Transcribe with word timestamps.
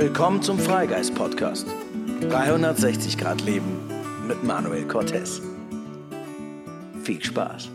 Willkommen 0.00 0.40
zum 0.40 0.58
Freigeist 0.58 1.14
Podcast. 1.14 1.66
360 2.22 3.18
Grad 3.18 3.42
Leben 3.42 3.86
mit 4.26 4.42
Manuel 4.42 4.88
Cortez. 4.88 5.42
Viel 7.02 7.22
Spaß. 7.22 7.68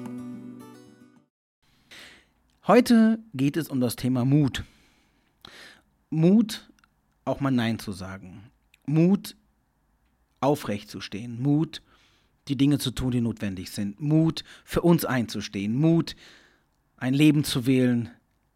Heute 2.65 3.19
geht 3.35 3.57
es 3.57 3.69
um 3.69 3.79
das 3.79 3.95
Thema 3.95 4.25
Mut. 4.25 4.63
Mut, 6.09 6.67
auch 7.25 7.41
mal 7.41 7.51
Nein 7.51 7.77
zu 7.77 7.91
sagen. 7.91 8.49
Mut, 8.87 9.35
aufrecht 10.39 10.89
zu 10.89 11.01
stehen. 11.01 11.39
Mut, 11.39 11.83
die 12.47 12.57
Dinge 12.57 12.79
zu 12.79 12.89
tun, 12.89 13.11
die 13.11 13.21
notwendig 13.21 13.69
sind. 13.69 14.01
Mut, 14.01 14.43
für 14.63 14.81
uns 14.81 15.05
einzustehen. 15.05 15.77
Mut, 15.77 16.15
ein 16.97 17.13
Leben 17.13 17.43
zu 17.43 17.67
wählen, 17.67 18.09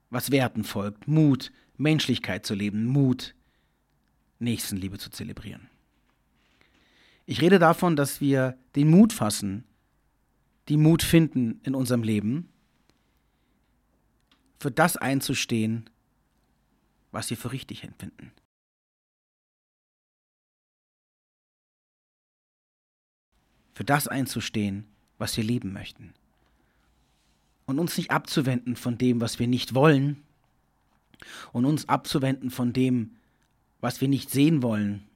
was 0.09 0.31
Werten 0.31 0.63
folgt. 0.63 1.07
Mut, 1.07 1.51
Menschlichkeit 1.77 2.47
zu 2.47 2.55
leben. 2.55 2.85
Mut, 2.85 3.35
Nächstenliebe 4.39 4.97
zu 4.97 5.09
zelebrieren. 5.09 5.69
Ich 7.25 7.41
rede 7.41 7.59
davon, 7.59 7.95
dass 7.95 8.21
wir 8.21 8.57
den 8.75 8.89
Mut 8.89 9.13
fassen, 9.13 9.63
die 10.67 10.77
Mut 10.77 11.03
finden 11.03 11.59
in 11.63 11.75
unserem 11.75 12.03
Leben, 12.03 12.49
für 14.59 14.71
das 14.71 14.97
einzustehen, 14.97 15.89
was 17.11 17.29
wir 17.29 17.37
für 17.37 17.51
richtig 17.51 17.83
empfinden. 17.83 18.31
Für 23.73 23.83
das 23.83 24.07
einzustehen, 24.07 24.85
was 25.17 25.37
wir 25.37 25.43
leben 25.43 25.71
möchten. 25.71 26.13
Und 27.65 27.79
uns 27.79 27.97
nicht 27.97 28.11
abzuwenden 28.11 28.75
von 28.75 28.97
dem, 28.97 29.21
was 29.21 29.39
wir 29.39 29.47
nicht 29.47 29.73
wollen, 29.75 30.23
und 31.51 31.65
uns 31.65 31.87
abzuwenden 31.87 32.49
von 32.49 32.73
dem, 32.73 33.15
was 33.81 34.01
wir 34.01 34.07
nicht 34.07 34.29
sehen 34.29 34.61
wollen, 34.61 35.07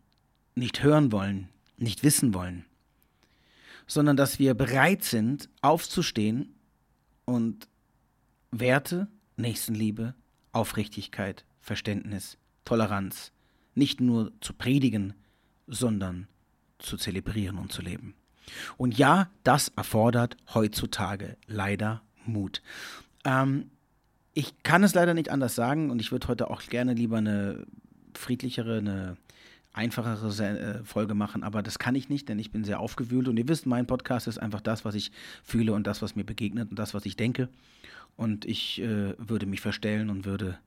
nicht 0.55 0.83
hören 0.83 1.11
wollen, 1.11 1.49
nicht 1.77 2.03
wissen 2.03 2.33
wollen, 2.33 2.65
sondern 3.87 4.17
dass 4.17 4.39
wir 4.39 4.53
bereit 4.53 5.03
sind, 5.03 5.49
aufzustehen 5.61 6.55
und 7.25 7.67
Werte, 8.51 9.07
Nächstenliebe, 9.35 10.13
Aufrichtigkeit, 10.51 11.43
Verständnis, 11.59 12.37
Toleranz 12.65 13.31
nicht 13.75 14.01
nur 14.01 14.31
zu 14.41 14.53
predigen, 14.53 15.13
sondern 15.67 16.27
zu 16.77 16.97
zelebrieren 16.97 17.57
und 17.57 17.71
zu 17.71 17.81
leben. 17.81 18.13
Und 18.77 18.97
ja, 18.97 19.29
das 19.43 19.69
erfordert 19.69 20.37
heutzutage 20.53 21.37
leider 21.47 22.01
Mut. 22.25 22.61
Ähm, 23.23 23.71
ich 24.33 24.63
kann 24.63 24.83
es 24.83 24.93
leider 24.93 25.13
nicht 25.13 25.29
anders 25.29 25.55
sagen 25.55 25.89
und 25.89 26.01
ich 26.01 26.11
würde 26.11 26.27
heute 26.27 26.49
auch 26.49 26.61
gerne 26.63 26.93
lieber 26.93 27.17
eine 27.17 27.65
friedlichere, 28.17 28.77
eine 28.77 29.17
einfachere 29.73 30.27
äh, 30.27 30.83
Folge 30.83 31.15
machen, 31.15 31.43
aber 31.43 31.63
das 31.63 31.79
kann 31.79 31.95
ich 31.95 32.09
nicht, 32.09 32.29
denn 32.29 32.39
ich 32.39 32.51
bin 32.51 32.63
sehr 32.63 32.79
aufgewühlt 32.79 33.27
und 33.27 33.37
ihr 33.37 33.47
wisst, 33.47 33.65
mein 33.65 33.87
Podcast 33.87 34.27
ist 34.27 34.37
einfach 34.37 34.61
das, 34.61 34.85
was 34.85 34.95
ich 34.95 35.11
fühle 35.43 35.73
und 35.73 35.87
das, 35.87 36.01
was 36.01 36.15
mir 36.15 36.23
begegnet 36.23 36.69
und 36.69 36.77
das, 36.77 36.93
was 36.93 37.05
ich 37.05 37.15
denke. 37.15 37.49
Und 38.15 38.45
ich 38.45 38.79
äh, 38.81 39.15
würde 39.17 39.47
mich 39.47 39.61
verstellen 39.61 40.09
und 40.11 40.25
würde 40.25 40.59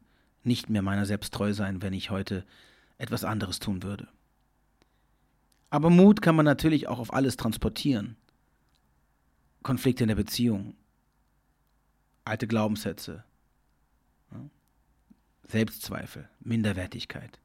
nicht 0.42 0.68
mehr 0.68 0.82
meiner 0.82 1.06
selbst 1.06 1.32
treu 1.32 1.52
sein, 1.52 1.82
wenn 1.82 1.92
ich 1.92 2.10
heute 2.10 2.44
etwas 2.98 3.24
anderes 3.24 3.60
tun 3.60 3.82
würde. 3.82 4.08
Aber 5.70 5.90
Mut 5.90 6.22
kann 6.22 6.36
man 6.36 6.44
natürlich 6.44 6.88
auch 6.88 6.98
auf 6.98 7.12
alles 7.12 7.36
transportieren. 7.36 8.16
Konflikte 9.62 10.04
in 10.04 10.08
der 10.08 10.14
Beziehung, 10.14 10.74
alte 12.24 12.46
Glaubenssätze, 12.46 13.24
Selbstzweifel, 15.48 16.28
Minderwertigkeit. 16.40 17.38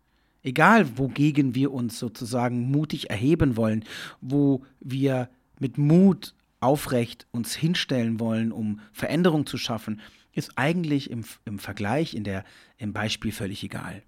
Egal, 0.44 0.98
wogegen 0.98 1.54
wir 1.54 1.72
uns 1.72 2.00
sozusagen 2.00 2.72
mutig 2.72 3.10
erheben 3.10 3.58
wollen, 3.58 3.86
wo 4.22 4.66
wir 4.80 5.30
mit 5.60 5.78
Mut 5.78 6.34
aufrecht 6.60 7.28
uns 7.32 7.56
hinstellen 7.56 8.20
wollen, 8.20 8.52
um 8.52 8.80
Veränderung 8.92 9.46
zu 9.46 9.58
schaffen, 9.58 10.02
ist 10.34 10.58
eigentlich 10.58 11.10
im, 11.12 11.26
im 11.46 11.60
Vergleich, 11.60 12.14
in 12.14 12.24
der, 12.24 12.44
im 12.78 12.94
Beispiel 12.94 13.32
völlig 13.32 13.64
egal. 13.64 14.02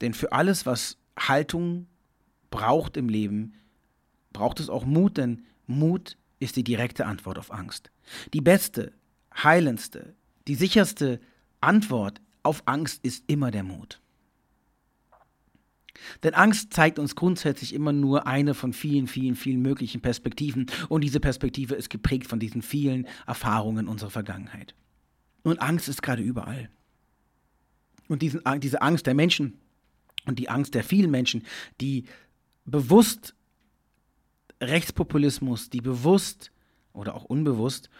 Denn 0.00 0.14
für 0.14 0.32
alles, 0.32 0.66
was 0.66 0.98
Haltung 1.18 1.86
braucht 2.50 2.96
im 2.96 3.08
Leben, 3.08 3.54
braucht 4.32 4.60
es 4.60 4.68
auch 4.68 4.84
Mut, 4.84 5.18
denn 5.18 5.44
Mut 5.66 6.16
ist 6.40 6.56
die 6.56 6.64
direkte 6.64 7.06
Antwort 7.06 7.38
auf 7.38 7.52
Angst. 7.52 7.90
Die 8.32 8.40
beste, 8.40 8.92
heilendste, 9.34 10.14
die 10.48 10.54
sicherste 10.54 11.20
Antwort 11.60 12.20
auf 12.42 12.62
Angst 12.66 13.04
ist 13.04 13.24
immer 13.26 13.50
der 13.50 13.62
Mut. 13.62 14.00
Denn 16.22 16.34
Angst 16.34 16.72
zeigt 16.72 16.98
uns 16.98 17.14
grundsätzlich 17.14 17.74
immer 17.74 17.92
nur 17.92 18.26
eine 18.26 18.54
von 18.54 18.72
vielen, 18.72 19.06
vielen, 19.06 19.36
vielen 19.36 19.62
möglichen 19.62 20.00
Perspektiven 20.00 20.66
und 20.88 21.02
diese 21.02 21.20
Perspektive 21.20 21.74
ist 21.74 21.90
geprägt 21.90 22.26
von 22.26 22.40
diesen 22.40 22.62
vielen 22.62 23.06
Erfahrungen 23.26 23.88
unserer 23.88 24.10
Vergangenheit. 24.10 24.74
Und 25.42 25.60
Angst 25.60 25.88
ist 25.88 26.02
gerade 26.02 26.22
überall. 26.22 26.70
Und 28.08 28.22
diesen, 28.22 28.42
diese 28.58 28.82
Angst 28.82 29.06
der 29.06 29.14
Menschen 29.14 29.58
und 30.26 30.38
die 30.38 30.48
Angst 30.48 30.74
der 30.74 30.84
vielen 30.84 31.10
Menschen, 31.10 31.44
die 31.80 32.04
bewusst 32.64 33.34
Rechtspopulismus, 34.60 35.70
die 35.70 35.80
bewusst 35.80 36.52
oder 36.92 37.14
auch 37.14 37.24
unbewusst 37.24 37.90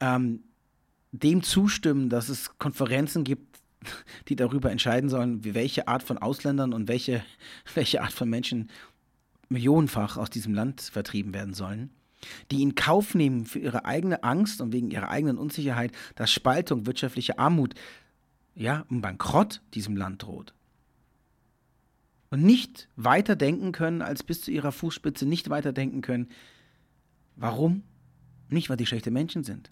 ähm, 0.00 0.44
dem 1.12 1.42
zustimmen, 1.42 2.08
dass 2.08 2.28
es 2.28 2.58
Konferenzen 2.58 3.24
gibt, 3.24 3.49
die 4.28 4.36
darüber 4.36 4.70
entscheiden 4.70 5.08
sollen, 5.08 5.44
welche 5.44 5.88
Art 5.88 6.02
von 6.02 6.18
Ausländern 6.18 6.72
und 6.72 6.88
welche, 6.88 7.22
welche 7.74 8.02
Art 8.02 8.12
von 8.12 8.28
Menschen 8.28 8.70
millionenfach 9.48 10.16
aus 10.16 10.30
diesem 10.30 10.54
Land 10.54 10.80
vertrieben 10.80 11.34
werden 11.34 11.54
sollen, 11.54 11.90
die 12.50 12.62
in 12.62 12.74
Kauf 12.74 13.14
nehmen 13.14 13.46
für 13.46 13.58
ihre 13.58 13.84
eigene 13.84 14.22
Angst 14.22 14.60
und 14.60 14.72
wegen 14.72 14.90
ihrer 14.90 15.08
eigenen 15.08 15.38
Unsicherheit, 15.38 15.92
dass 16.14 16.30
Spaltung, 16.30 16.86
wirtschaftliche 16.86 17.38
Armut, 17.38 17.74
ja, 18.54 18.84
ein 18.90 19.00
Bankrott 19.00 19.62
diesem 19.74 19.96
Land 19.96 20.22
droht. 20.22 20.54
Und 22.30 22.42
nicht 22.42 22.88
weiter 22.94 23.34
denken 23.34 23.72
können 23.72 24.02
als 24.02 24.22
bis 24.22 24.42
zu 24.42 24.52
ihrer 24.52 24.70
Fußspitze, 24.70 25.26
nicht 25.26 25.50
weiter 25.50 25.72
denken 25.72 26.00
können. 26.00 26.28
Warum? 27.34 27.82
Nicht, 28.48 28.70
weil 28.70 28.76
die 28.76 28.86
schlechte 28.86 29.10
Menschen 29.10 29.42
sind. 29.42 29.70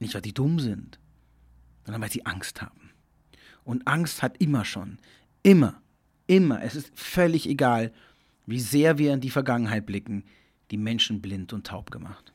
Nicht, 0.00 0.14
weil 0.14 0.22
die 0.22 0.34
dumm 0.34 0.58
sind, 0.58 0.98
sondern 1.84 2.02
weil 2.02 2.10
sie 2.10 2.26
Angst 2.26 2.60
haben. 2.60 2.83
Und 3.64 3.86
Angst 3.86 4.22
hat 4.22 4.36
immer 4.38 4.64
schon, 4.64 4.98
immer, 5.42 5.80
immer, 6.26 6.62
es 6.62 6.76
ist 6.76 6.92
völlig 6.94 7.48
egal, 7.48 7.92
wie 8.46 8.60
sehr 8.60 8.98
wir 8.98 9.12
in 9.14 9.20
die 9.20 9.30
Vergangenheit 9.30 9.86
blicken, 9.86 10.24
die 10.70 10.76
Menschen 10.76 11.22
blind 11.22 11.52
und 11.52 11.66
taub 11.66 11.90
gemacht. 11.90 12.32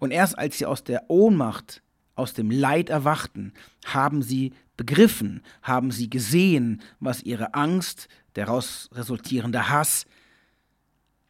Und 0.00 0.10
erst 0.10 0.38
als 0.38 0.58
sie 0.58 0.66
aus 0.66 0.84
der 0.84 1.10
Ohnmacht, 1.10 1.82
aus 2.14 2.34
dem 2.34 2.50
Leid 2.50 2.90
erwachten, 2.90 3.52
haben 3.84 4.22
sie 4.22 4.52
begriffen, 4.76 5.42
haben 5.62 5.90
sie 5.90 6.10
gesehen, 6.10 6.82
was 7.00 7.22
ihre 7.22 7.54
Angst, 7.54 8.08
daraus 8.34 8.88
resultierende 8.92 9.68
Hass 9.68 10.06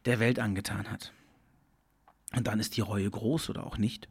der 0.05 0.19
Welt 0.19 0.39
angetan 0.39 0.89
hat. 0.89 1.13
Und 2.35 2.47
dann 2.47 2.59
ist 2.59 2.77
die 2.77 2.81
Reue 2.81 3.09
groß 3.09 3.49
oder 3.49 3.65
auch 3.65 3.77
nicht. 3.77 4.07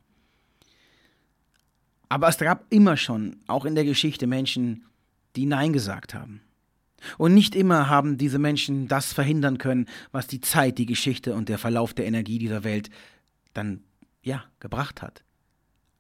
Aber 2.13 2.29
es 2.29 2.37
gab 2.37 2.67
immer 2.69 2.99
schon, 2.99 3.37
auch 3.47 3.65
in 3.65 3.75
der 3.75 3.87
Geschichte, 3.87 4.27
Menschen, 4.27 4.85
die 5.35 5.47
Nein 5.47 5.73
gesagt 5.73 6.13
haben. 6.13 6.43
Und 7.17 7.33
nicht 7.33 7.55
immer 7.55 7.89
haben 7.89 8.19
diese 8.19 8.39
Menschen 8.39 8.87
das 8.87 9.15
verhindern 9.15 9.57
können, 9.57 9.87
was 10.11 10.27
die 10.27 10.43
Zeit, 10.43 10.77
die 10.77 10.85
Geschichte 10.85 11.35
und 11.35 11.49
der 11.49 11.57
Verlauf 11.57 11.95
der 11.95 12.05
Energie 12.05 12.39
dieser 12.39 12.65
Welt 12.65 12.91
dann, 13.55 13.83
ja, 14.23 14.45
gebracht 14.61 15.01
hat. 15.01 15.25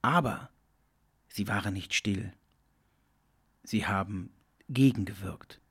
Aber 0.02 0.50
sie 1.28 1.48
waren 1.48 1.72
nicht 1.72 1.94
still. 1.94 2.34
Sie 3.64 3.86
haben 3.86 4.28
gegengewirkt. 4.68 5.62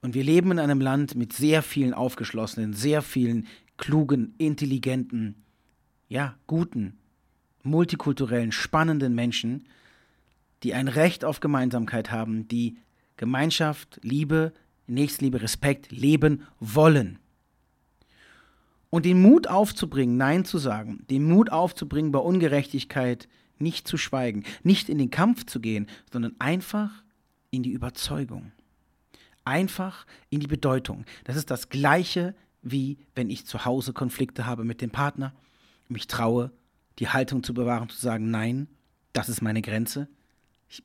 Und 0.00 0.14
wir 0.14 0.24
leben 0.24 0.50
in 0.50 0.58
einem 0.58 0.80
Land 0.80 1.14
mit 1.14 1.32
sehr 1.32 1.62
vielen 1.62 1.94
aufgeschlossenen, 1.94 2.72
sehr 2.72 3.02
vielen 3.02 3.46
klugen, 3.76 4.34
intelligenten, 4.38 5.44
ja, 6.08 6.34
guten 6.48 6.98
multikulturellen, 7.62 8.52
spannenden 8.52 9.14
Menschen, 9.14 9.64
die 10.62 10.74
ein 10.74 10.88
Recht 10.88 11.24
auf 11.24 11.40
Gemeinsamkeit 11.40 12.10
haben, 12.10 12.48
die 12.48 12.76
Gemeinschaft, 13.16 14.00
Liebe, 14.02 14.52
Nächstenliebe, 14.86 15.42
Respekt 15.42 15.90
leben 15.90 16.42
wollen. 16.60 17.18
Und 18.90 19.06
den 19.06 19.22
Mut 19.22 19.46
aufzubringen, 19.46 20.16
Nein 20.16 20.44
zu 20.44 20.58
sagen, 20.58 21.04
den 21.08 21.24
Mut 21.24 21.50
aufzubringen, 21.50 22.12
bei 22.12 22.18
Ungerechtigkeit 22.18 23.28
nicht 23.58 23.88
zu 23.88 23.96
schweigen, 23.96 24.44
nicht 24.62 24.88
in 24.88 24.98
den 24.98 25.10
Kampf 25.10 25.46
zu 25.46 25.60
gehen, 25.60 25.86
sondern 26.12 26.34
einfach 26.38 27.02
in 27.50 27.62
die 27.62 27.70
Überzeugung. 27.70 28.52
Einfach 29.44 30.06
in 30.30 30.40
die 30.40 30.46
Bedeutung. 30.46 31.04
Das 31.24 31.36
ist 31.36 31.50
das 31.50 31.68
Gleiche, 31.68 32.34
wie 32.62 32.98
wenn 33.14 33.30
ich 33.30 33.46
zu 33.46 33.64
Hause 33.64 33.92
Konflikte 33.92 34.46
habe 34.46 34.64
mit 34.64 34.80
dem 34.80 34.90
Partner, 34.90 35.32
mich 35.88 36.06
traue, 36.06 36.50
die 37.02 37.08
Haltung 37.08 37.42
zu 37.42 37.52
bewahren, 37.52 37.88
zu 37.88 38.00
sagen, 38.00 38.30
nein, 38.30 38.68
das 39.12 39.28
ist 39.28 39.42
meine 39.42 39.60
Grenze, 39.60 40.06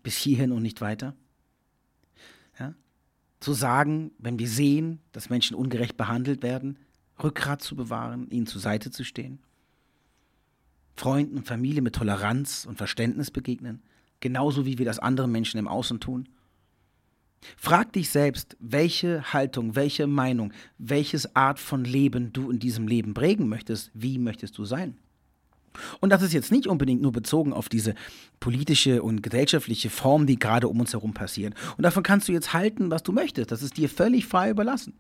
bis 0.02 0.18
hierhin 0.18 0.52
und 0.52 0.64
nicht 0.64 0.82
weiter. 0.82 1.16
Ja? 2.60 2.74
zu 3.40 3.54
sagen, 3.54 4.10
wenn 4.18 4.40
wir 4.40 4.50
sehen, 4.50 5.00
dass 5.12 5.30
Menschen 5.30 5.56
ungerecht 5.56 5.96
behandelt 5.96 6.42
werden, 6.42 6.80
Rückgrat 7.22 7.62
zu 7.62 7.76
bewahren, 7.76 8.32
ihnen 8.32 8.48
zur 8.48 8.60
Seite 8.60 8.90
zu 8.90 9.04
stehen. 9.04 9.38
Freunden 10.96 11.38
und 11.38 11.48
Familie 11.48 11.84
mit 11.84 11.94
Toleranz 11.94 12.66
und 12.66 12.80
Verständnis 12.80 13.30
begegnen, 13.30 13.84
genauso 14.20 14.66
wie 14.66 14.80
wir 14.80 14.86
das 14.86 14.98
anderen 14.98 15.32
Menschen 15.32 15.60
im 15.60 15.68
Außen 15.68 16.00
tun. 16.00 16.30
Frag 17.58 17.94
dich 17.94 18.10
selbst, 18.10 18.58
welche 18.60 19.34
Haltung, 19.34 19.76
welche 19.76 20.08
Meinung, 20.08 20.52
welches 20.80 21.36
Art 21.36 21.60
von 21.60 21.84
Leben 21.84 22.34
du 22.34 22.50
in 22.50 22.58
diesem 22.58 22.88
Leben 22.88 23.14
prägen 23.14 23.48
möchtest, 23.48 23.92
wie 23.94 24.18
möchtest 24.18 24.58
du 24.58 24.66
sein? 24.66 24.98
Und 26.00 26.10
das 26.12 26.22
ist 26.22 26.34
jetzt 26.34 26.52
nicht 26.52 26.68
unbedingt 26.68 27.02
nur 27.02 27.12
bezogen 27.12 27.54
auf 27.54 27.70
diese 27.70 27.96
politische 28.40 29.04
und 29.04 29.22
gesellschaftliche 29.22 29.90
Form, 29.90 30.26
die 30.26 30.40
gerade 30.40 30.68
um 30.68 30.80
uns 30.80 30.94
herum 30.94 31.14
passiert. 31.14 31.54
Und 31.78 31.84
davon 31.84 32.04
kannst 32.04 32.28
du 32.28 32.32
jetzt 32.32 32.54
halten, 32.54 32.92
was 32.92 33.04
du 33.04 33.12
möchtest. 33.12 33.52
Das 33.52 33.62
ist 33.62 33.78
dir 33.78 33.90
völlig 33.90 34.26
frei 34.26 34.50
überlassen. 34.50 34.94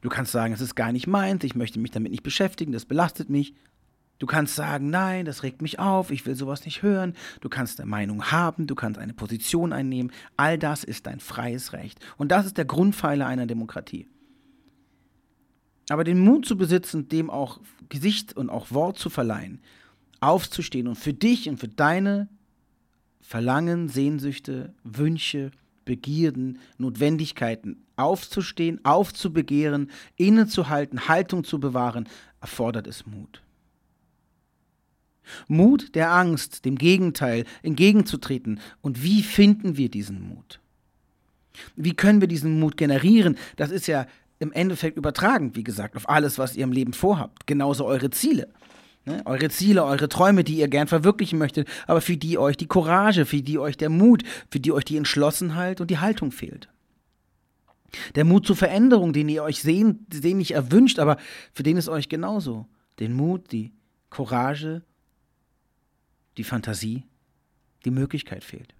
Du 0.00 0.08
kannst 0.08 0.32
sagen, 0.32 0.54
es 0.54 0.60
ist 0.60 0.76
gar 0.76 0.92
nicht 0.92 1.06
meins, 1.06 1.42
ich 1.42 1.56
möchte 1.56 1.80
mich 1.80 1.90
damit 1.90 2.12
nicht 2.12 2.22
beschäftigen, 2.22 2.72
das 2.72 2.84
belastet 2.84 3.30
mich. 3.30 3.54
Du 4.20 4.26
kannst 4.26 4.56
sagen, 4.56 4.90
nein, 4.90 5.24
das 5.24 5.44
regt 5.44 5.62
mich 5.62 5.78
auf, 5.78 6.10
ich 6.10 6.26
will 6.26 6.34
sowas 6.34 6.64
nicht 6.64 6.82
hören. 6.82 7.14
Du 7.40 7.48
kannst 7.48 7.80
eine 7.80 7.88
Meinung 7.88 8.32
haben, 8.32 8.66
du 8.66 8.74
kannst 8.74 8.98
eine 8.98 9.14
Position 9.14 9.72
einnehmen. 9.72 10.12
All 10.36 10.58
das 10.58 10.82
ist 10.82 11.06
dein 11.06 11.20
freies 11.20 11.72
Recht. 11.72 12.00
Und 12.16 12.32
das 12.32 12.46
ist 12.46 12.58
der 12.58 12.64
Grundpfeiler 12.64 13.26
einer 13.26 13.46
Demokratie. 13.46 14.08
Aber 15.88 16.04
den 16.04 16.20
Mut 16.20 16.46
zu 16.46 16.56
besitzen, 16.56 17.08
dem 17.08 17.30
auch 17.30 17.60
Gesicht 17.88 18.36
und 18.36 18.50
auch 18.50 18.70
Wort 18.70 18.98
zu 18.98 19.10
verleihen, 19.10 19.60
aufzustehen 20.20 20.86
und 20.86 20.96
für 20.96 21.14
dich 21.14 21.48
und 21.48 21.58
für 21.58 21.68
deine 21.68 22.28
Verlangen, 23.20 23.88
Sehnsüchte, 23.88 24.74
Wünsche, 24.84 25.50
Begierden, 25.84 26.58
Notwendigkeiten 26.76 27.84
aufzustehen, 27.96 28.84
aufzubegehren, 28.84 29.90
innezuhalten, 30.16 31.08
Haltung 31.08 31.44
zu 31.44 31.58
bewahren, 31.58 32.08
erfordert 32.40 32.86
es 32.86 33.06
Mut. 33.06 33.42
Mut 35.46 35.94
der 35.94 36.12
Angst, 36.12 36.64
dem 36.64 36.76
Gegenteil 36.76 37.44
entgegenzutreten. 37.62 38.60
Und 38.80 39.02
wie 39.02 39.22
finden 39.22 39.76
wir 39.76 39.90
diesen 39.90 40.26
Mut? 40.26 40.60
Wie 41.76 41.94
können 41.94 42.20
wir 42.20 42.28
diesen 42.28 42.60
Mut 42.60 42.76
generieren? 42.76 43.36
Das 43.56 43.70
ist 43.70 43.88
ja 43.88 44.06
im 44.38 44.52
Endeffekt 44.52 44.96
übertragen, 44.96 45.54
wie 45.54 45.64
gesagt, 45.64 45.96
auf 45.96 46.08
alles, 46.08 46.38
was 46.38 46.56
ihr 46.56 46.64
im 46.64 46.72
Leben 46.72 46.92
vorhabt. 46.92 47.46
Genauso 47.46 47.84
eure 47.84 48.10
Ziele. 48.10 48.48
Ne? 49.04 49.22
Eure 49.24 49.48
Ziele, 49.48 49.84
eure 49.84 50.08
Träume, 50.08 50.44
die 50.44 50.58
ihr 50.58 50.68
gern 50.68 50.86
verwirklichen 50.86 51.38
möchtet, 51.38 51.68
aber 51.86 52.00
für 52.00 52.16
die 52.16 52.38
euch 52.38 52.56
die 52.56 52.66
Courage, 52.66 53.26
für 53.26 53.42
die 53.42 53.58
euch 53.58 53.76
der 53.76 53.88
Mut, 53.88 54.22
für 54.50 54.60
die 54.60 54.72
euch 54.72 54.84
die 54.84 54.96
Entschlossenheit 54.96 55.80
und 55.80 55.90
die 55.90 55.98
Haltung 55.98 56.30
fehlt. 56.30 56.68
Der 58.14 58.24
Mut 58.24 58.46
zur 58.46 58.56
Veränderung, 58.56 59.12
den 59.12 59.28
ihr 59.28 59.42
euch 59.42 59.62
sehen, 59.62 60.06
den 60.08 60.36
nicht 60.36 60.50
erwünscht, 60.50 60.98
aber 60.98 61.16
für 61.54 61.62
den 61.62 61.78
ist 61.78 61.88
euch 61.88 62.08
genauso. 62.08 62.66
Den 63.00 63.14
Mut, 63.14 63.50
die 63.50 63.72
Courage, 64.10 64.82
die 66.36 66.44
Fantasie, 66.44 67.04
die 67.84 67.90
Möglichkeit 67.90 68.44
fehlt. 68.44 68.74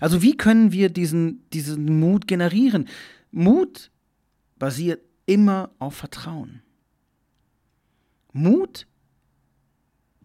Also 0.00 0.22
wie 0.22 0.36
können 0.36 0.72
wir 0.72 0.88
diesen, 0.88 1.48
diesen 1.50 2.00
Mut 2.00 2.26
generieren? 2.26 2.88
Mut 3.32 3.90
basiert 4.62 5.02
immer 5.26 5.72
auf 5.80 5.96
Vertrauen. 5.96 6.62
Mut 8.32 8.86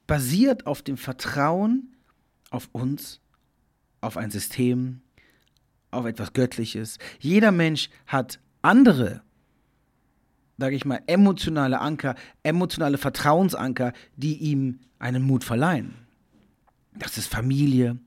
basiert 0.06 0.68
auf 0.68 0.84
dem 0.84 0.96
Vertrauen 0.96 1.96
auf 2.52 2.70
uns, 2.72 3.20
auf 4.00 4.16
ein 4.16 4.30
System, 4.30 5.02
auf 5.90 6.06
etwas 6.06 6.34
Göttliches. 6.34 7.00
Jeder 7.18 7.52
Mensch 7.52 7.90
hat 8.06 8.40
andere, 8.62 9.24
sage 10.60 10.76
ich 10.76 10.86
mal, 10.86 11.02
emotionale 11.08 11.80
Anker, 11.80 12.14
emotionale 12.44 13.00
Vertrauensanker, 13.00 13.92
die 14.18 14.38
ihm 14.38 14.82
einen 15.00 15.24
Mut 15.24 15.46
verleihen. 15.46 15.96
Das 16.94 17.18
ist 17.18 17.26
Familie, 17.26 17.98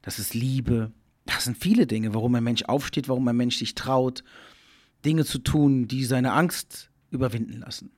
das 0.00 0.18
ist 0.18 0.32
Liebe, 0.32 0.92
das 1.26 1.44
sind 1.44 1.58
viele 1.58 1.86
Dinge, 1.86 2.14
warum 2.14 2.34
ein 2.36 2.44
Mensch 2.44 2.62
aufsteht, 2.62 3.06
warum 3.10 3.28
ein 3.28 3.36
Mensch 3.36 3.58
sich 3.58 3.74
traut, 3.74 4.24
Dinge 5.08 5.24
zu 5.24 5.38
tun, 5.38 5.88
die 5.88 6.04
seine 6.04 6.34
Angst 6.34 6.90
überwinden 7.10 7.60
lassen. 7.60 7.90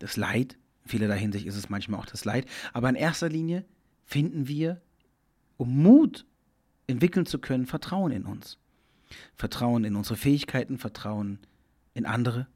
Das 0.00 0.18
Leid, 0.18 0.58
in 0.84 0.90
vielerlei 0.90 1.18
Hinsicht 1.18 1.46
ist 1.46 1.56
es 1.56 1.70
manchmal 1.70 1.98
auch 1.98 2.04
das 2.04 2.26
Leid, 2.26 2.44
aber 2.74 2.90
in 2.90 2.94
erster 2.94 3.30
Linie 3.30 3.64
finden 4.04 4.46
wir, 4.46 4.82
um 5.56 5.82
Mut 5.82 6.26
entwickeln 6.86 7.24
zu 7.24 7.38
können, 7.38 7.64
Vertrauen 7.64 8.12
in 8.12 8.26
uns. 8.26 8.58
Vertrauen 9.34 9.84
in 9.84 9.96
unsere 9.96 10.18
Fähigkeiten, 10.18 10.76
Vertrauen 10.76 11.38
in 11.94 12.04
andere, 12.04 12.46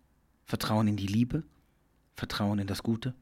Vertrauen 0.44 0.86
in 0.86 0.96
die 0.98 1.06
Liebe, 1.06 1.42
Vertrauen 2.16 2.58
in 2.58 2.66
das 2.66 2.82
Gute, 2.82 3.14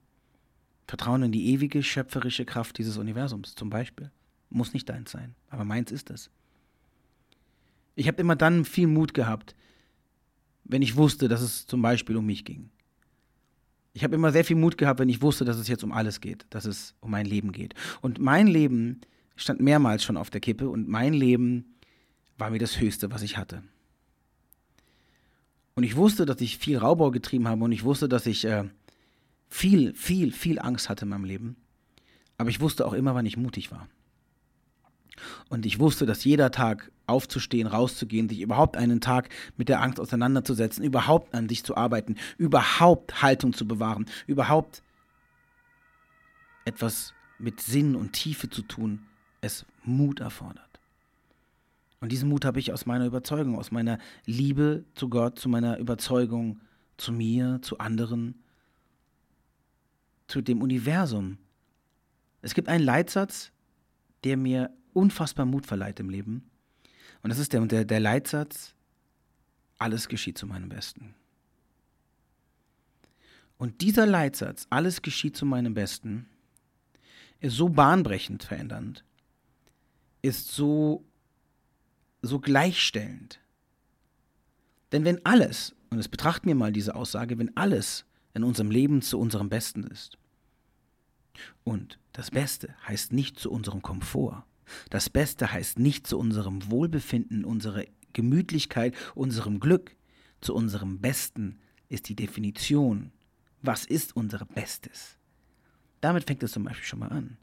Vertrauen 0.89 1.23
in 1.23 1.31
die 1.31 1.53
ewige 1.53 1.85
schöpferische 1.85 2.45
Kraft 2.45 2.79
dieses 2.79 2.97
Universums 2.97 3.55
zum 3.55 3.71
Beispiel. 3.71 4.11
Muss 4.51 4.75
nicht 4.75 4.89
deins 4.89 5.13
sein, 5.13 5.37
aber 5.51 5.65
meins 5.65 5.93
ist 5.93 6.11
es. 6.11 6.31
Ich 7.95 8.09
habe 8.09 8.21
immer 8.21 8.35
dann 8.35 8.65
viel 8.65 8.89
Mut 8.89 9.15
gehabt, 9.15 9.55
wenn 10.73 10.83
ich 10.83 10.97
wusste, 10.97 11.29
dass 11.29 11.43
es 11.43 11.67
zum 11.67 11.83
Beispiel 11.83 12.17
um 12.17 12.27
mich 12.27 12.45
ging. 12.45 12.71
Ich 13.93 14.03
habe 14.05 14.15
immer 14.15 14.33
sehr 14.33 14.45
viel 14.45 14.57
Mut 14.57 14.79
gehabt, 14.79 15.01
wenn 15.01 15.09
ich 15.11 15.21
wusste, 15.21 15.45
dass 15.45 15.59
es 15.59 15.69
jetzt 15.69 15.85
um 15.85 15.93
alles 15.93 16.21
geht, 16.21 16.47
dass 16.49 16.65
es 16.65 16.95
um 17.01 17.11
mein 17.11 17.27
Leben 17.27 17.53
geht. 17.53 17.75
Und 18.01 18.19
mein 18.19 18.47
Leben 18.47 19.03
stand 19.37 19.61
mehrmals 19.61 20.03
schon 20.03 20.17
auf 20.17 20.31
der 20.31 20.41
Kippe 20.41 20.71
und 20.71 20.89
mein 20.89 21.13
Leben 21.13 21.75
war 22.39 22.51
mir 22.51 22.59
das 22.59 22.81
Höchste, 22.81 23.11
was 23.11 23.23
ich 23.23 23.37
hatte. 23.37 23.63
Und 25.75 25.85
ich 25.85 25.97
wusste, 25.97 26.25
dass 26.25 26.41
ich 26.41 26.57
viel 26.57 26.79
Raubbau 26.79 27.11
getrieben 27.11 27.49
habe 27.49 27.63
und 27.65 27.73
ich 27.73 27.85
wusste, 27.85 28.09
dass 28.09 28.25
ich 28.27 28.47
äh, 28.47 28.65
viel, 29.49 29.95
viel, 29.95 30.33
viel 30.33 30.59
Angst 30.59 30.89
hatte 30.89 31.05
in 31.05 31.11
meinem 31.11 31.25
Leben. 31.25 31.57
Aber 32.39 32.49
ich 32.49 32.61
wusste 32.61 32.87
auch 32.87 32.95
immer, 32.95 33.15
wann 33.15 33.27
ich 33.27 33.37
mutig 33.37 33.71
war. 33.71 33.89
Und 35.51 35.67
ich 35.67 35.79
wusste, 35.79 36.07
dass 36.07 36.25
jeder 36.25 36.51
Tag 36.51 36.91
aufzustehen, 37.13 37.67
rauszugehen, 37.67 38.29
sich 38.29 38.41
überhaupt 38.41 38.77
einen 38.77 39.01
Tag 39.01 39.29
mit 39.57 39.69
der 39.69 39.81
Angst 39.81 40.01
auseinanderzusetzen, 40.01 40.85
überhaupt 40.85 41.35
an 41.35 41.49
sich 41.49 41.63
zu 41.63 41.77
arbeiten, 41.77 42.17
überhaupt 42.39 43.23
Haltung 43.23 43.53
zu 43.53 43.69
bewahren, 43.69 44.07
überhaupt 44.27 44.83
etwas 46.65 47.15
mit 47.39 47.61
Sinn 47.61 47.95
und 47.95 48.13
Tiefe 48.13 48.49
zu 48.49 48.63
tun, 48.63 49.07
es 49.41 49.67
Mut 49.85 50.21
erfordert. 50.21 50.81
Und 52.01 52.11
diesen 52.11 52.29
Mut 52.29 52.45
habe 52.45 52.59
ich 52.59 52.73
aus 52.73 52.87
meiner 52.87 53.07
Überzeugung, 53.07 53.57
aus 53.57 53.71
meiner 53.71 53.99
Liebe 54.25 54.85
zu 54.95 55.09
Gott, 55.09 55.39
zu 55.39 55.49
meiner 55.49 55.79
Überzeugung 55.79 56.61
zu 56.97 57.13
mir, 57.13 57.61
zu 57.63 57.79
anderen, 57.79 58.43
zu 60.27 60.41
dem 60.41 60.63
Universum. 60.63 61.39
Es 62.41 62.55
gibt 62.55 62.69
einen 62.69 62.85
Leitsatz, 62.85 63.53
der 64.25 64.37
mir 64.37 64.71
unfassbar 64.93 65.47
Mut 65.47 65.67
verleiht 65.67 66.01
im 66.01 66.11
Leben. 66.11 66.51
Und 67.23 67.31
das 67.31 67.39
ist 67.39 67.53
der, 67.53 67.61
der, 67.67 67.85
der 67.85 68.01
Leitsatz, 68.01 68.75
alles 69.79 70.09
geschieht 70.09 70.39
zu 70.39 70.47
meinem 70.47 70.69
Besten. 70.69 71.15
Und 73.59 73.81
dieser 73.81 74.07
Leitsatz, 74.07 74.67
alles 74.71 75.03
geschieht 75.03 75.37
zu 75.37 75.47
meinem 75.47 75.75
Besten, 75.75 76.29
ist 77.41 77.57
so 77.57 77.69
bahnbrechend 77.69 78.43
verändernd, 78.43 79.05
ist 80.21 80.53
so, 80.53 81.05
so 82.23 82.41
gleichstellend. 82.41 83.41
Denn 84.91 85.05
wenn 85.05 85.25
alles, 85.25 85.75
und 85.91 85.99
es 85.99 86.09
betrachten 86.09 86.49
wir 86.49 86.55
mal 86.55 86.73
diese 86.73 86.95
Aussage, 86.95 87.39
wenn 87.39 87.57
alles 87.57 88.05
in 88.35 88.45
unserem 88.45 88.71
Leben 88.71 89.03
zu 89.03 89.19
unserem 89.19 89.49
Besten 89.49 89.85
ist, 89.85 90.19
und 91.65 91.99
das 92.13 92.31
Beste 92.31 92.75
heißt 92.87 93.13
nicht 93.13 93.39
zu 93.39 93.51
unserem 93.51 93.83
Komfort, 93.83 94.45
das 94.91 95.11
Beste 95.11 95.53
heißt 95.53 95.79
nicht 95.79 96.07
zu 96.07 96.19
unserem 96.19 96.71
Wohlbefinden, 96.71 97.45
unserer 97.45 97.85
Gemütlichkeit, 98.13 98.95
unserem 99.15 99.61
Glück, 99.61 99.97
zu 100.41 100.55
unserem 100.55 101.01
Besten 101.01 101.59
ist 101.89 102.09
die 102.09 102.17
Definition, 102.17 103.13
was 103.63 103.85
ist 103.85 104.17
unser 104.17 104.45
Bestes. 104.45 105.19
Damit 106.01 106.25
fängt 106.25 106.43
es 106.43 106.53
zum 106.53 106.65
Beispiel 106.65 106.85
schon 106.85 106.99
mal 106.99 107.13
an. 107.13 107.37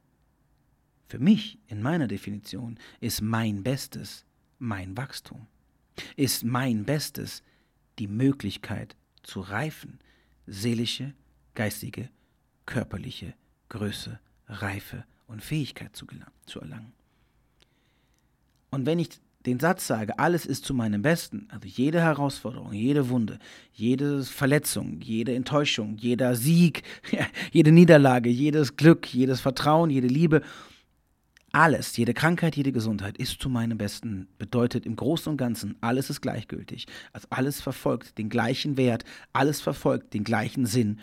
Für 1.07 1.19
mich, 1.19 1.57
in 1.67 1.81
meiner 1.81 2.07
Definition, 2.07 2.77
ist 2.99 3.21
mein 3.21 3.63
Bestes 3.63 4.25
mein 4.59 4.95
Wachstum. 4.97 5.47
Ist 6.15 6.43
mein 6.43 6.83
Bestes 6.83 7.41
die 7.97 8.07
Möglichkeit 8.07 8.95
zu 9.23 9.39
reifen, 9.39 9.99
seelische, 10.45 11.13
geistige, 11.55 12.09
körperliche 12.65 13.33
Größe, 13.69 14.19
Reife 14.47 15.05
und 15.27 15.43
Fähigkeit 15.43 15.95
zu, 15.95 16.05
zu 16.45 16.59
erlangen. 16.59 16.93
Und 18.71 18.85
wenn 18.85 18.99
ich 18.99 19.09
den 19.45 19.59
Satz 19.59 19.87
sage, 19.87 20.19
alles 20.19 20.45
ist 20.45 20.65
zu 20.65 20.73
meinem 20.73 21.01
Besten, 21.01 21.47
also 21.49 21.67
jede 21.67 22.01
Herausforderung, 22.01 22.73
jede 22.73 23.09
Wunde, 23.09 23.39
jede 23.73 24.23
Verletzung, 24.23 24.99
jede 25.01 25.33
Enttäuschung, 25.33 25.97
jeder 25.97 26.35
Sieg, 26.35 26.83
jede 27.51 27.71
Niederlage, 27.71 28.29
jedes 28.29 28.75
Glück, 28.75 29.07
jedes 29.13 29.39
Vertrauen, 29.39 29.89
jede 29.89 30.07
Liebe, 30.07 30.41
Alles, 31.51 31.97
jede 31.97 32.13
Krankheit, 32.13 32.55
jede 32.57 32.71
Gesundheit 32.71 33.17
ist 33.17 33.41
zu 33.41 33.49
meinem 33.49 33.79
Besten, 33.79 34.27
bedeutet 34.37 34.85
im 34.85 34.95
Großen 34.95 35.31
und 35.31 35.37
Ganzen, 35.37 35.75
alles 35.81 36.11
ist 36.11 36.21
gleichgültig. 36.21 36.85
Also 37.11 37.27
alles 37.31 37.59
verfolgt 37.59 38.19
den 38.19 38.29
gleichen 38.29 38.77
Wert, 38.77 39.03
alles 39.33 39.59
verfolgt 39.59 40.13
den 40.13 40.23
gleichen 40.23 40.67
Sinn 40.67 40.99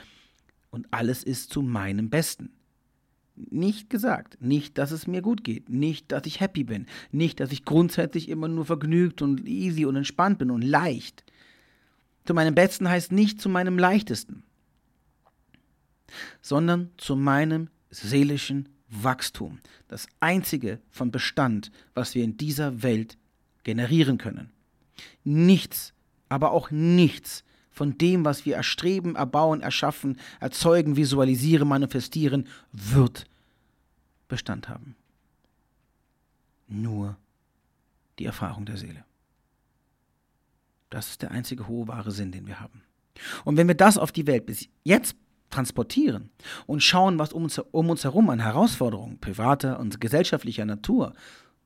und 0.71 0.87
alles 0.93 1.25
ist 1.25 1.51
zu 1.53 1.63
meinem 1.63 2.11
Besten. 2.11 2.51
Nicht 3.37 3.91
gesagt, 3.91 4.39
nicht, 4.41 4.79
dass 4.79 4.91
es 4.91 5.07
mir 5.07 5.21
gut 5.21 5.45
geht, 5.45 5.69
nicht, 5.69 6.11
dass 6.11 6.27
ich 6.27 6.41
happy 6.41 6.65
bin, 6.65 6.87
nicht, 7.13 7.41
dass 7.41 7.53
ich 7.53 7.65
grundsätzlich 7.65 8.29
immer 8.29 8.49
nur 8.49 8.65
vergnügt 8.65 9.21
und 9.21 9.47
easy 9.47 9.85
und 9.85 9.97
entspannt 9.97 10.39
bin 10.39 10.51
und 10.51 10.63
leicht. 10.63 11.25
Zu 12.25 12.35
meinem 12.35 12.55
Besten 12.55 12.89
heißt 12.89 13.13
nicht 13.13 13.41
zu 13.41 13.49
meinem 13.49 13.79
leichtesten, 13.79 14.43
sondern 16.41 16.91
zu 16.97 17.15
meinem 17.15 17.69
seelischen 17.91 18.69
Wachstum. 18.89 19.59
Das 19.89 20.07
einzige 20.21 20.81
von 20.91 21.11
Bestand, 21.11 21.71
was 21.95 22.15
wir 22.15 22.25
in 22.25 22.37
dieser 22.37 22.83
Welt 22.83 23.19
generieren 23.65 24.19
können. 24.19 24.51
Nichts, 25.25 25.93
aber 26.29 26.53
auch 26.53 26.71
nichts 26.71 27.45
von 27.77 27.99
dem, 27.99 28.25
was 28.25 28.47
wir 28.47 28.57
erstreben, 28.57 29.17
erbauen, 29.17 29.61
erschaffen, 29.61 30.19
erzeugen, 30.41 30.97
visualisieren, 30.97 31.69
manifestieren, 31.69 32.49
wird 32.73 33.27
Bestand 34.29 34.71
haben. 34.71 34.97
Nur 36.69 37.19
die 38.19 38.25
Erfahrung 38.25 38.65
der 38.65 38.79
Seele. 38.79 39.05
Das 40.89 41.11
ist 41.11 41.21
der 41.21 41.33
einzige 41.33 41.69
hohe 41.69 41.87
wahre 41.87 42.13
Sinn, 42.13 42.33
den 42.33 42.47
wir 42.47 42.61
haben. 42.61 42.83
Und 43.45 43.59
wenn 43.59 43.69
wir 43.69 43.75
das 43.75 43.99
auf 43.99 44.11
die 44.11 44.27
Welt 44.27 44.47
bis 44.47 44.71
jetzt 44.83 45.15
transportieren 45.51 46.31
und 46.65 46.83
schauen, 46.83 47.19
was 47.19 47.35
um 47.35 47.45
uns, 47.45 47.59
um 47.59 47.91
uns 47.91 48.05
herum 48.05 48.31
an 48.31 48.39
Herausforderungen 48.39 49.19
privater 49.19 49.79
und 49.79 50.01
gesellschaftlicher 50.01 50.65
Natur 50.65 51.13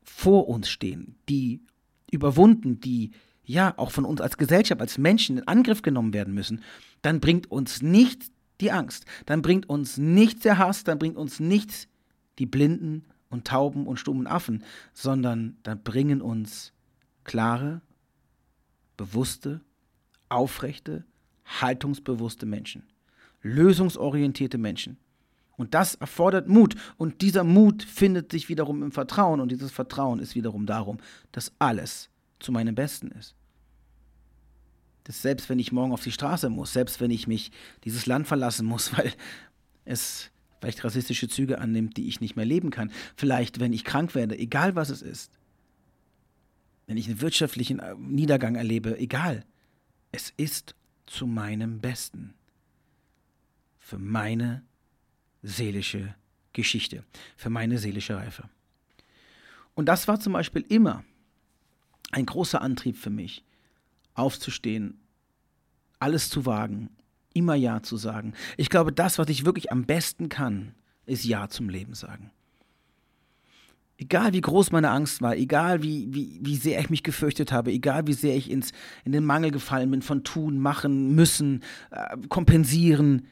vor 0.03 0.49
uns 0.49 0.69
stehen, 0.69 1.15
die 1.29 1.63
überwunden, 2.11 2.81
die 2.81 3.13
ja 3.45 3.75
auch 3.77 3.91
von 3.91 4.05
uns 4.05 4.21
als 4.21 4.37
Gesellschaft, 4.37 4.81
als 4.81 4.99
Menschen 4.99 5.39
in 5.39 5.49
Angriff 5.49 5.83
genommen 5.83 6.13
werden 6.15 6.35
müssen, 6.35 6.63
dann 7.03 7.21
bringt 7.21 7.51
uns 7.51 7.83
nicht 7.83 8.31
die 8.61 8.71
Angst, 8.71 9.07
dann 9.27 9.43
bringt 9.43 9.69
uns 9.69 9.97
nicht 9.97 10.45
der 10.45 10.59
Hass, 10.59 10.85
dann 10.85 10.99
bringt 10.99 11.17
uns 11.17 11.41
nicht 11.41 11.89
die 12.39 12.47
blinden 12.47 13.05
und 13.29 13.47
tauben 13.47 13.87
und 13.87 13.99
stummen 13.99 14.27
Affen, 14.27 14.65
sondern 14.93 15.57
dann 15.63 15.83
bringen 15.83 16.21
uns 16.21 16.73
klare, 17.25 17.81
bewusste, 18.97 19.61
aufrechte, 20.29 21.05
haltungsbewusste 21.45 22.47
Menschen 22.47 22.85
lösungsorientierte 23.43 24.59
Menschen. 24.59 24.99
Und 25.57 25.75
das 25.75 25.95
erfordert 25.97 26.49
Mut. 26.49 26.75
Und 26.97 27.21
dieser 27.21 27.45
Mut 27.45 27.83
findet 27.83 28.33
sich 28.33 28.49
wiederum 28.49 28.83
im 28.83 28.93
Vertrauen. 28.93 29.41
Und 29.41 29.51
dieses 29.51 29.71
Vertrauen 29.71 30.19
ist 30.19 30.35
wiederum 30.35 30.67
darum, 30.67 30.99
dass 31.33 31.53
alles 31.59 32.09
zu 32.41 32.53
meinem 32.53 32.75
Besten 32.75 33.11
ist. 33.13 33.35
Dass 35.05 35.23
selbst 35.23 35.49
wenn 35.49 35.59
ich 35.59 35.73
morgen 35.73 35.93
auf 35.93 36.03
die 36.03 36.13
Straße 36.13 36.51
muss, 36.51 36.73
selbst 36.73 37.01
wenn 37.01 37.11
ich 37.11 37.27
mich 37.27 37.53
dieses 37.85 38.07
Land 38.07 38.27
verlassen 38.27 38.67
muss, 38.67 38.93
weil 38.97 39.13
es 39.85 40.31
vielleicht 40.61 40.85
rassistische 40.85 41.29
Züge 41.29 41.59
annimmt, 41.59 41.97
die 41.97 42.09
ich 42.09 42.21
nicht 42.21 42.37
mehr 42.37 42.45
leben 42.45 42.71
kann, 42.71 42.93
vielleicht 43.17 43.61
wenn 43.61 43.73
ich 43.73 43.85
krank 43.85 44.15
werde, 44.15 44.39
egal 44.39 44.75
was 44.77 44.91
es 44.91 45.03
ist, 45.03 45.33
wenn 46.87 46.97
ich 46.97 47.07
einen 47.07 47.21
wirtschaftlichen 47.21 47.81
Niedergang 47.99 48.57
erlebe, 48.57 48.99
egal, 48.99 49.45
es 50.13 50.33
ist 50.37 50.75
zu 51.07 51.27
meinem 51.27 51.81
Besten 51.81 52.35
für 53.79 53.99
meine 53.99 54.63
seelische 55.43 56.15
Geschichte, 56.53 57.05
für 57.37 57.51
meine 57.51 57.79
seelische 57.79 58.17
Reife. 58.17 58.49
Und 59.75 59.87
das 59.87 60.09
war 60.09 60.21
zum 60.21 60.33
Beispiel 60.33 60.65
immer 60.69 61.05
ein 62.11 62.27
großer 62.27 62.61
Antrieb 62.61 62.97
für 62.97 63.11
mich, 63.11 63.45
aufzustehen, 64.15 64.99
alles 65.99 66.31
zu 66.31 66.47
wagen, 66.47 66.91
immer 67.33 67.55
Ja 67.55 67.83
zu 67.83 67.97
sagen. 67.97 68.35
Ich 68.57 68.71
glaube, 68.71 68.93
das, 68.93 69.19
was 69.19 69.29
ich 69.29 69.45
wirklich 69.45 69.71
am 69.71 69.85
besten 69.85 70.29
kann, 70.29 70.75
ist 71.07 71.25
Ja 71.25 71.49
zum 71.49 71.69
Leben 71.69 71.95
sagen. 71.95 72.31
Egal 73.99 74.33
wie 74.33 74.41
groß 74.41 74.73
meine 74.73 74.91
Angst 74.91 75.21
war, 75.21 75.37
egal 75.37 75.83
wie, 75.83 76.13
wie, 76.15 76.39
wie 76.41 76.57
sehr 76.57 76.81
ich 76.81 76.89
mich 76.89 77.03
gefürchtet 77.03 77.53
habe, 77.53 77.71
egal 77.71 78.07
wie 78.07 78.15
sehr 78.15 78.35
ich 78.35 78.51
ins, 78.51 78.73
in 79.05 79.13
den 79.13 79.27
Mangel 79.27 79.51
gefallen 79.51 79.91
bin 79.91 80.01
von 80.01 80.25
tun, 80.25 80.59
machen, 80.59 81.15
müssen, 81.15 81.63
äh, 81.91 82.17
kompensieren, 82.29 83.27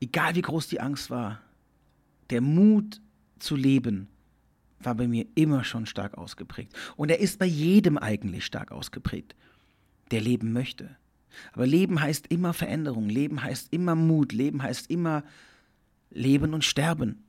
egal 0.00 0.34
wie 0.34 0.42
groß 0.42 0.68
die 0.68 0.80
Angst 0.80 1.10
war, 1.10 1.40
der 2.30 2.40
Mut 2.40 3.02
zu 3.38 3.54
leben 3.54 4.08
war 4.78 4.94
bei 4.94 5.08
mir 5.08 5.26
immer 5.34 5.64
schon 5.64 5.86
stark 5.86 6.16
ausgeprägt. 6.18 6.72
Und 6.96 7.10
er 7.10 7.20
ist 7.20 7.38
bei 7.38 7.46
jedem 7.46 7.98
eigentlich 7.98 8.44
stark 8.44 8.72
ausgeprägt, 8.72 9.34
der 10.10 10.20
leben 10.20 10.52
möchte. 10.52 10.96
Aber 11.52 11.66
Leben 11.66 12.00
heißt 12.00 12.26
immer 12.28 12.52
Veränderung, 12.52 13.08
Leben 13.08 13.42
heißt 13.42 13.72
immer 13.72 13.94
Mut, 13.94 14.32
Leben 14.32 14.62
heißt 14.62 14.90
immer 14.90 15.24
Leben 16.10 16.54
und 16.54 16.64
Sterben, 16.64 17.24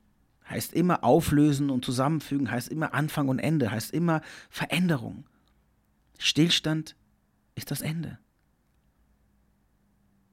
heißt 0.50 0.74
immer 0.74 1.04
Auflösen 1.04 1.70
und 1.70 1.84
Zusammenfügen, 1.84 2.50
heißt 2.50 2.70
immer 2.70 2.94
Anfang 2.94 3.28
und 3.28 3.40
Ende, 3.40 3.72
heißt 3.72 3.92
immer 3.92 4.22
Veränderung. 4.50 5.26
Stillstand 6.18 6.96
ist 7.56 7.72
das 7.72 7.82
Ende. 7.82 8.18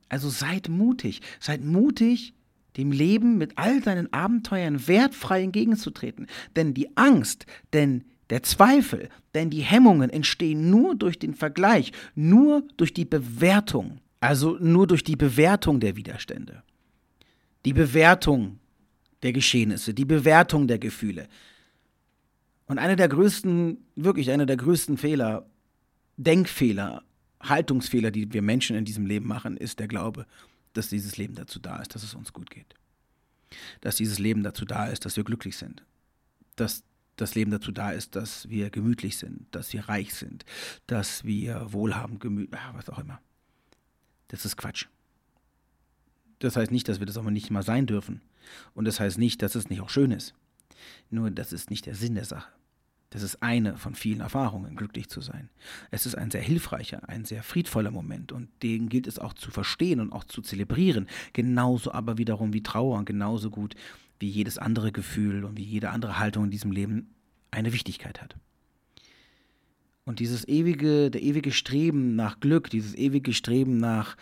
Also 0.09 0.29
seid 0.29 0.69
mutig, 0.69 1.23
seid 1.41 1.65
mutig, 1.65 2.35
dem 2.77 2.93
Leben 2.93 3.39
mit 3.39 3.57
all 3.57 3.83
seinen 3.83 4.13
Abenteuern 4.13 4.87
wertfrei 4.87 5.43
entgegenzutreten. 5.43 6.27
Denn 6.57 6.75
die 6.75 6.97
Angst, 6.97 7.47
denn 7.73 8.05
der 8.31 8.43
Zweifel, 8.43 9.09
denn 9.35 9.51
die 9.51 9.61
Hemmungen 9.61 10.11
entstehen 10.11 10.71
nur 10.71 10.95
durch 10.95 11.19
den 11.19 11.35
Vergleich, 11.35 11.93
nur 12.15 12.63
durch 12.77 12.95
die 12.95 13.05
Bewertung, 13.05 14.01
also 14.21 14.57
nur 14.61 14.87
durch 14.87 15.05
die 15.05 15.17
Bewertung 15.17 15.81
der 15.81 15.97
Widerstände. 15.97 16.63
Die 17.65 17.73
Bewertung 17.73 18.59
der 19.23 19.33
Geschehnisse, 19.33 19.95
die 19.95 20.05
Bewertung 20.05 20.67
der 20.67 20.79
Gefühle. 20.79 21.29
Und 22.67 22.79
einer 22.79 22.97
der 22.97 23.09
größten, 23.09 23.79
wirklich 23.97 24.31
einer 24.31 24.47
der 24.47 24.57
größten 24.57 24.97
Fehler, 24.97 25.47
Denkfehler 26.17 27.03
Haltungsfehler, 27.49 28.11
die 28.11 28.33
wir 28.33 28.43
Menschen 28.43 28.77
in 28.77 28.85
diesem 28.85 29.07
Leben 29.07 29.27
machen, 29.27 29.57
ist 29.57 29.79
der 29.79 29.89
Glaube, 29.89 30.27
dass 30.75 30.89
dieses 30.89 31.17
Leben 31.17 31.35
dazu 31.35 31.59
da 31.59 31.81
ist, 31.81 31.95
dass 31.95 32.03
es 32.03 32.15
uns 32.15 32.33
gut 32.33 32.51
geht. 32.51 32.75
Dass 33.81 33.97
dieses 33.97 34.19
Leben 34.19 34.43
dazu 34.43 34.65
da 34.65 34.87
ist, 34.87 35.05
dass 35.05 35.17
wir 35.17 35.25
glücklich 35.25 35.57
sind. 35.57 35.83
Dass 36.57 36.85
das 37.17 37.35
Leben 37.35 37.51
dazu 37.51 37.73
da 37.73 37.93
ist, 37.93 38.17
dass 38.17 38.49
wir 38.49 38.71
gemütlich 38.71 39.19
sind, 39.19 39.47
dass 39.53 39.73
wir 39.73 39.89
reich 39.89 40.15
sind, 40.15 40.45
dass 40.87 41.25
wir 41.25 41.73
wohlhabend, 41.73 42.21
gemütlich, 42.21 42.61
was 42.73 42.89
auch 42.89 42.99
immer. 42.99 43.21
Das 44.29 44.45
ist 44.45 44.57
Quatsch. 44.57 44.87
Das 46.41 46.57
heißt 46.57 46.73
nicht, 46.73 46.89
dass 46.89 46.99
wir 46.99 47.07
das 47.07 47.17
auch 47.17 47.23
nicht 47.25 47.51
mal 47.51 47.63
sein 47.63 47.87
dürfen. 47.87 48.21
Und 48.75 48.85
das 48.85 49.01
heißt 49.01 49.19
nicht, 49.19 49.43
dass 49.43 49.55
es 49.55 49.71
nicht 49.71 49.81
auch 49.81 49.91
schön 49.91 50.11
ist. 50.11 50.35
Nur 51.09 51.31
das 51.31 51.53
ist 51.53 51.71
nicht 51.71 51.87
der 51.87 51.95
Sinn 51.95 52.17
der 52.17 52.25
Sache. 52.25 52.51
Das 53.15 53.23
ist 53.23 53.45
eine 53.45 53.79
von 53.79 53.95
vielen 53.95 54.19
Erfahrungen, 54.19 54.75
glücklich 54.75 55.09
zu 55.09 55.21
sein. 55.21 55.49
Es 55.93 56.05
ist 56.05 56.17
ein 56.17 56.33
sehr 56.33 56.41
hilfreicher, 56.41 57.09
ein 57.09 57.25
sehr 57.25 57.45
friedvoller 57.45 57.93
Moment 57.93 58.33
und 58.33 58.49
den 58.65 58.89
gilt 58.89 59.07
es 59.07 59.21
auch 59.21 59.35
zu 59.35 59.53
verstehen 59.53 60.01
und 60.01 60.13
auch 60.13 60.25
zu 60.25 60.43
zelebrieren. 60.43 61.07
Genauso 61.33 61.93
aber 61.93 62.19
wiederum 62.19 62.53
wie 62.53 62.65
Trauer 62.65 62.99
und 62.99 63.05
genauso 63.05 63.51
gut 63.51 63.77
wie 64.19 64.29
jedes 64.29 64.59
andere 64.59 64.91
Gefühl 64.91 65.45
und 65.45 65.57
wie 65.57 65.63
jede 65.63 65.91
andere 65.91 66.19
Haltung 66.19 66.47
in 66.47 66.51
diesem 66.51 66.73
Leben 66.73 67.15
eine 67.53 67.73
Wichtigkeit 67.73 68.21
hat. 68.21 68.35
Und 70.05 70.19
dieses 70.19 70.49
ewige, 70.49 71.09
der 71.13 71.23
ewige 71.23 71.53
Streben 71.53 72.17
nach 72.17 72.41
Glück, 72.41 72.69
dieses 72.69 72.97
ewige 72.97 73.33
Streben 73.33 73.77
nach 73.77 74.17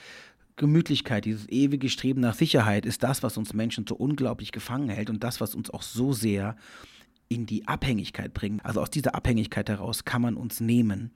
Gemütlichkeit, 0.56 1.24
dieses 1.24 1.48
ewige 1.48 1.88
Streben 1.88 2.20
nach 2.20 2.34
Sicherheit 2.34 2.84
ist 2.84 3.02
das, 3.02 3.22
was 3.22 3.38
uns 3.38 3.54
Menschen 3.54 3.86
so 3.88 3.94
unglaublich 3.94 4.52
gefangen 4.52 4.90
hält 4.90 5.08
und 5.08 5.24
das, 5.24 5.40
was 5.40 5.54
uns 5.54 5.70
auch 5.70 5.80
so 5.80 6.12
sehr 6.12 6.56
in 7.32 7.46
die 7.46 7.66
Abhängigkeit 7.66 8.34
bringen. 8.34 8.60
Also 8.60 8.80
aus 8.80 8.90
dieser 8.90 9.14
Abhängigkeit 9.14 9.68
heraus 9.68 10.04
kann 10.04 10.22
man 10.22 10.36
uns 10.36 10.60
nehmen, 10.60 11.12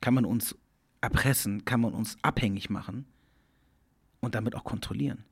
kann 0.00 0.14
man 0.14 0.24
uns 0.24 0.56
erpressen, 1.00 1.64
kann 1.64 1.80
man 1.80 1.94
uns 1.94 2.16
abhängig 2.22 2.70
machen 2.70 3.06
und 4.20 4.34
damit 4.34 4.54
auch 4.54 4.64
kontrollieren. 4.64 5.24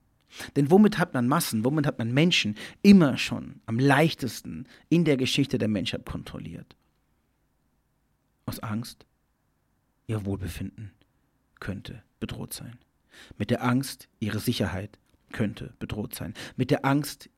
Denn 0.56 0.70
womit 0.70 0.98
hat 0.98 1.14
man 1.14 1.26
Massen, 1.26 1.64
womit 1.64 1.86
hat 1.86 1.98
man 1.98 2.12
Menschen 2.12 2.56
immer 2.82 3.16
schon 3.16 3.60
am 3.66 3.78
leichtesten 3.78 4.66
in 4.88 5.04
der 5.04 5.16
Geschichte 5.16 5.58
der 5.58 5.68
Menschheit 5.68 6.04
kontrolliert? 6.04 6.76
Aus 8.44 8.60
Angst, 8.60 9.06
ihr 10.06 10.24
Wohlbefinden 10.24 10.92
könnte 11.60 12.02
bedroht 12.20 12.52
sein. 12.52 12.78
Mit 13.36 13.50
der 13.50 13.62
Angst, 13.62 14.08
ihre 14.20 14.38
Sicherheit 14.38 14.98
könnte 15.32 15.74
bedroht 15.78 16.14
sein. 16.14 16.34
Mit 16.56 16.70
der 16.70 16.84
Angst, 16.84 17.30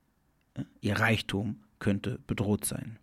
äh, 0.55 0.65
ihr 0.81 0.99
Reichtum 0.99 1.63
könnte 1.81 2.21
bedroht 2.27 2.65
sein. 2.65 2.99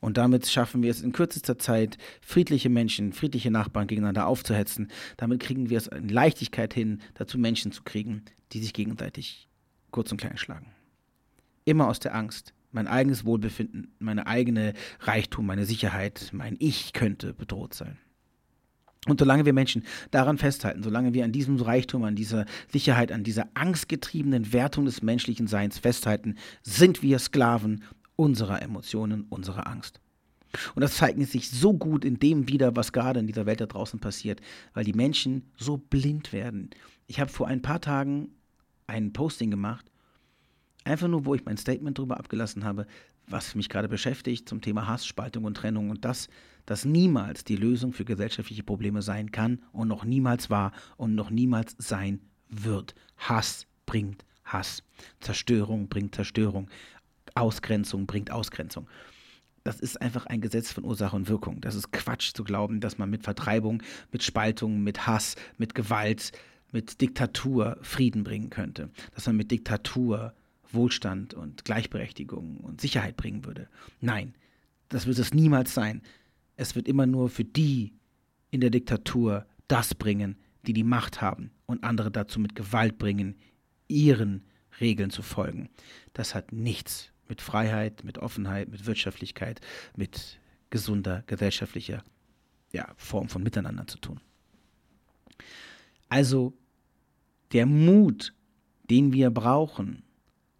Und 0.00 0.16
damit 0.18 0.46
schaffen 0.46 0.82
wir 0.82 0.90
es 0.90 1.02
in 1.02 1.12
kürzester 1.12 1.58
Zeit, 1.58 1.98
friedliche 2.20 2.68
Menschen, 2.68 3.12
friedliche 3.12 3.50
Nachbarn 3.50 3.86
gegeneinander 3.86 4.26
aufzuhetzen. 4.26 4.88
Damit 5.16 5.40
kriegen 5.40 5.70
wir 5.70 5.78
es 5.78 5.86
in 5.86 6.08
Leichtigkeit 6.08 6.74
hin, 6.74 7.00
dazu 7.14 7.38
Menschen 7.38 7.72
zu 7.72 7.82
kriegen, 7.82 8.24
die 8.52 8.60
sich 8.60 8.72
gegenseitig 8.72 9.48
kurz 9.90 10.12
und 10.12 10.20
klein 10.20 10.36
schlagen. 10.36 10.66
Immer 11.64 11.88
aus 11.88 11.98
der 11.98 12.14
Angst, 12.14 12.54
Mein 12.72 12.86
eigenes 12.86 13.24
Wohlbefinden, 13.24 13.96
meine 13.98 14.28
eigene 14.28 14.74
Reichtum, 15.00 15.44
meine 15.44 15.66
Sicherheit, 15.66 16.30
mein 16.32 16.54
Ich 16.60 16.92
könnte 16.92 17.34
bedroht 17.34 17.74
sein. 17.74 17.98
Und 19.08 19.18
solange 19.18 19.44
wir 19.44 19.52
Menschen 19.52 19.84
daran 20.10 20.38
festhalten, 20.38 20.82
solange 20.82 21.14
wir 21.14 21.24
an 21.24 21.32
diesem 21.32 21.56
Reichtum, 21.56 22.04
an 22.04 22.14
dieser 22.14 22.44
Sicherheit, 22.70 23.10
an 23.10 23.24
dieser 23.24 23.48
angstgetriebenen 23.54 24.52
Wertung 24.52 24.84
des 24.84 25.02
menschlichen 25.02 25.48
Seins 25.48 25.78
festhalten, 25.78 26.36
sind 26.62 27.02
wir 27.02 27.18
Sklaven 27.18 27.82
unserer 28.20 28.60
Emotionen, 28.60 29.24
unserer 29.30 29.66
Angst. 29.66 29.98
Und 30.74 30.82
das 30.82 30.96
zeigt 30.96 31.18
sich 31.22 31.48
so 31.48 31.72
gut 31.72 32.04
in 32.04 32.18
dem 32.18 32.48
wieder, 32.48 32.76
was 32.76 32.92
gerade 32.92 33.18
in 33.18 33.26
dieser 33.26 33.46
Welt 33.46 33.62
da 33.62 33.66
draußen 33.66 33.98
passiert, 33.98 34.42
weil 34.74 34.84
die 34.84 34.92
Menschen 34.92 35.50
so 35.56 35.78
blind 35.78 36.34
werden. 36.34 36.68
Ich 37.06 37.18
habe 37.18 37.30
vor 37.30 37.46
ein 37.48 37.62
paar 37.62 37.80
Tagen 37.80 38.28
ein 38.86 39.14
Posting 39.14 39.50
gemacht, 39.50 39.90
einfach 40.84 41.08
nur, 41.08 41.24
wo 41.24 41.34
ich 41.34 41.46
mein 41.46 41.56
Statement 41.56 41.96
darüber 41.98 42.18
abgelassen 42.18 42.62
habe, 42.64 42.86
was 43.26 43.54
mich 43.54 43.70
gerade 43.70 43.88
beschäftigt 43.88 44.48
zum 44.48 44.60
Thema 44.60 44.86
Hass, 44.86 45.06
Spaltung 45.06 45.44
und 45.44 45.56
Trennung 45.56 45.88
und 45.88 46.04
das, 46.04 46.28
das 46.66 46.84
niemals 46.84 47.44
die 47.44 47.56
Lösung 47.56 47.94
für 47.94 48.04
gesellschaftliche 48.04 48.64
Probleme 48.64 49.00
sein 49.00 49.30
kann 49.30 49.62
und 49.72 49.88
noch 49.88 50.04
niemals 50.04 50.50
war 50.50 50.72
und 50.98 51.14
noch 51.14 51.30
niemals 51.30 51.74
sein 51.78 52.20
wird. 52.50 52.94
Hass 53.16 53.66
bringt 53.86 54.26
Hass. 54.44 54.82
Zerstörung 55.20 55.88
bringt 55.88 56.14
Zerstörung. 56.14 56.68
Ausgrenzung 57.36 58.06
bringt 58.06 58.30
Ausgrenzung. 58.30 58.88
Das 59.62 59.78
ist 59.80 60.00
einfach 60.00 60.26
ein 60.26 60.40
Gesetz 60.40 60.72
von 60.72 60.84
Ursache 60.84 61.14
und 61.14 61.28
Wirkung. 61.28 61.60
Das 61.60 61.74
ist 61.74 61.92
Quatsch 61.92 62.32
zu 62.34 62.44
glauben, 62.44 62.80
dass 62.80 62.98
man 62.98 63.10
mit 63.10 63.24
Vertreibung, 63.24 63.82
mit 64.10 64.22
Spaltung, 64.22 64.82
mit 64.82 65.06
Hass, 65.06 65.36
mit 65.58 65.74
Gewalt, 65.74 66.32
mit 66.72 67.00
Diktatur 67.00 67.76
Frieden 67.82 68.24
bringen 68.24 68.48
könnte. 68.50 68.90
Dass 69.14 69.26
man 69.26 69.36
mit 69.36 69.50
Diktatur 69.50 70.34
Wohlstand 70.72 71.34
und 71.34 71.64
Gleichberechtigung 71.64 72.58
und 72.58 72.80
Sicherheit 72.80 73.16
bringen 73.16 73.44
würde. 73.44 73.68
Nein, 74.00 74.34
das 74.88 75.06
wird 75.06 75.18
es 75.18 75.34
niemals 75.34 75.74
sein. 75.74 76.02
Es 76.56 76.74
wird 76.74 76.88
immer 76.88 77.06
nur 77.06 77.28
für 77.28 77.44
die 77.44 77.92
in 78.50 78.60
der 78.60 78.70
Diktatur 78.70 79.46
das 79.68 79.94
bringen, 79.94 80.36
die 80.66 80.72
die 80.72 80.84
Macht 80.84 81.20
haben 81.20 81.50
und 81.66 81.84
andere 81.84 82.10
dazu 82.10 82.40
mit 82.40 82.54
Gewalt 82.54 82.98
bringen, 82.98 83.36
ihren 83.88 84.44
Regeln 84.80 85.10
zu 85.10 85.22
folgen. 85.22 85.68
Das 86.12 86.34
hat 86.34 86.52
nichts 86.52 87.12
mit 87.30 87.40
Freiheit, 87.40 88.04
mit 88.04 88.18
Offenheit, 88.18 88.68
mit 88.68 88.84
Wirtschaftlichkeit, 88.84 89.60
mit 89.96 90.38
gesunder 90.68 91.24
gesellschaftlicher 91.26 92.04
ja, 92.72 92.92
Form 92.96 93.28
von 93.28 93.42
Miteinander 93.42 93.86
zu 93.86 93.98
tun. 93.98 94.20
Also 96.08 96.54
der 97.52 97.66
Mut, 97.66 98.34
den 98.90 99.12
wir 99.12 99.30
brauchen, 99.30 100.02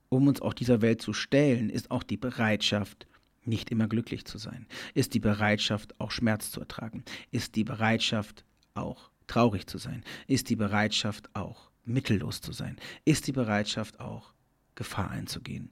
um 0.09 0.27
uns 0.27 0.41
auch 0.41 0.55
dieser 0.55 0.83
Welt 0.83 1.03
zu 1.03 1.13
stellen, 1.13 1.71
ist 1.71 1.91
auch 1.91 2.03
die 2.03 2.17
Bereitschaft, 2.17 3.07
nicht 3.45 3.71
immer 3.71 3.89
glücklich 3.89 4.25
zu 4.25 4.39
sein, 4.39 4.67
ist 4.95 5.15
die 5.15 5.21
Bereitschaft, 5.21 5.99
auch 5.99 6.11
Schmerz 6.11 6.51
zu 6.51 6.61
ertragen, 6.61 7.05
ist 7.31 7.57
die 7.57 7.65
Bereitschaft, 7.65 8.45
auch 8.75 9.11
traurig 9.27 9.67
zu 9.67 9.79
sein, 9.79 10.05
ist 10.27 10.51
die 10.51 10.57
Bereitschaft, 10.57 11.35
auch 11.35 11.71
mittellos 11.85 12.41
zu 12.41 12.53
sein, 12.53 12.77
ist 13.05 13.27
die 13.27 13.33
Bereitschaft, 13.33 14.01
auch 14.01 14.33
Gefahr 14.75 15.11
einzugehen, 15.11 15.71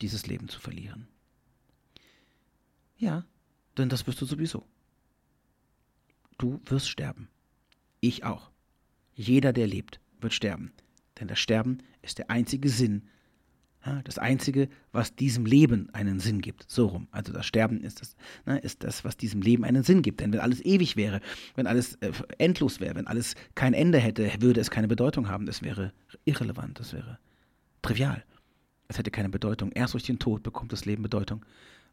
dieses 0.00 0.26
Leben 0.26 0.48
zu 0.48 0.60
verlieren. 0.60 1.08
Ja, 2.96 3.24
denn 3.76 3.88
das 3.88 4.06
wirst 4.06 4.20
du 4.20 4.26
sowieso. 4.26 4.66
Du 6.38 6.60
wirst 6.66 6.88
sterben. 6.88 7.28
Ich 8.00 8.24
auch. 8.24 8.50
Jeder, 9.14 9.52
der 9.52 9.66
lebt, 9.66 10.00
wird 10.20 10.32
sterben. 10.32 10.72
Denn 11.18 11.28
das 11.28 11.38
Sterben 11.38 11.78
ist 12.00 12.18
der 12.18 12.30
einzige 12.30 12.68
Sinn 12.68 13.08
das 14.04 14.18
Einzige, 14.18 14.68
was 14.92 15.16
diesem 15.16 15.44
Leben 15.44 15.88
einen 15.92 16.20
Sinn 16.20 16.40
gibt. 16.40 16.70
So 16.70 16.86
rum. 16.86 17.08
Also 17.10 17.32
das 17.32 17.46
Sterben 17.46 17.82
ist 17.82 18.00
das, 18.00 18.14
ne, 18.46 18.58
ist 18.58 18.84
das, 18.84 19.04
was 19.04 19.16
diesem 19.16 19.42
Leben 19.42 19.64
einen 19.64 19.82
Sinn 19.82 20.02
gibt. 20.02 20.20
Denn 20.20 20.32
wenn 20.32 20.40
alles 20.40 20.64
ewig 20.64 20.96
wäre, 20.96 21.20
wenn 21.56 21.66
alles 21.66 21.96
äh, 21.96 22.12
endlos 22.38 22.78
wäre, 22.78 22.94
wenn 22.94 23.08
alles 23.08 23.34
kein 23.54 23.74
Ende 23.74 23.98
hätte, 23.98 24.30
würde 24.40 24.60
es 24.60 24.70
keine 24.70 24.86
Bedeutung 24.86 25.28
haben. 25.28 25.48
Es 25.48 25.62
wäre 25.62 25.92
irrelevant, 26.24 26.78
das 26.78 26.92
wäre 26.92 27.18
trivial. 27.82 28.24
Es 28.88 28.98
hätte 28.98 29.10
keine 29.10 29.28
Bedeutung. 29.28 29.72
Erst 29.72 29.94
durch 29.94 30.04
den 30.04 30.18
Tod 30.18 30.42
bekommt 30.42 30.72
das 30.72 30.84
Leben 30.84 31.02
Bedeutung. 31.02 31.44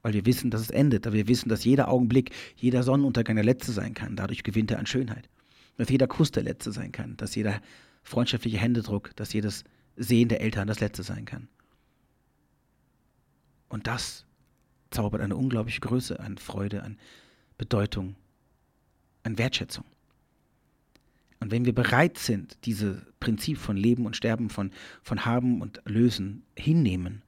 Weil 0.01 0.13
wir 0.13 0.25
wissen, 0.25 0.51
dass 0.51 0.61
es 0.61 0.69
endet. 0.69 1.05
Aber 1.07 1.15
wir 1.15 1.27
wissen, 1.27 1.49
dass 1.49 1.63
jeder 1.63 1.89
Augenblick, 1.89 2.31
jeder 2.55 2.83
Sonnenuntergang 2.83 3.35
der 3.35 3.45
letzte 3.45 3.71
sein 3.71 3.93
kann. 3.93 4.15
Dadurch 4.15 4.43
gewinnt 4.43 4.71
er 4.71 4.79
an 4.79 4.85
Schönheit. 4.85 5.29
Dass 5.77 5.89
jeder 5.89 6.07
Kuss 6.07 6.31
der 6.31 6.43
letzte 6.43 6.71
sein 6.71 6.91
kann. 6.91 7.15
Dass 7.17 7.35
jeder 7.35 7.61
freundschaftliche 8.03 8.57
Händedruck, 8.57 9.15
dass 9.15 9.33
jedes 9.33 9.63
Sehen 9.95 10.29
der 10.29 10.41
Eltern 10.41 10.67
das 10.67 10.79
letzte 10.79 11.03
sein 11.03 11.25
kann. 11.25 11.47
Und 13.67 13.87
das 13.87 14.25
zaubert 14.89 15.21
eine 15.21 15.35
unglaubliche 15.35 15.81
Größe 15.81 16.19
an 16.19 16.37
Freude, 16.37 16.83
an 16.83 16.97
Bedeutung, 17.57 18.15
an 19.23 19.37
Wertschätzung. 19.37 19.85
Und 21.39 21.51
wenn 21.51 21.65
wir 21.65 21.73
bereit 21.73 22.17
sind, 22.17 22.57
dieses 22.65 22.97
Prinzip 23.19 23.57
von 23.57 23.77
Leben 23.77 24.05
und 24.05 24.15
Sterben, 24.15 24.49
von, 24.49 24.71
von 25.03 25.25
Haben 25.25 25.61
und 25.61 25.81
Lösen 25.85 26.43
hinnehmen, 26.55 27.21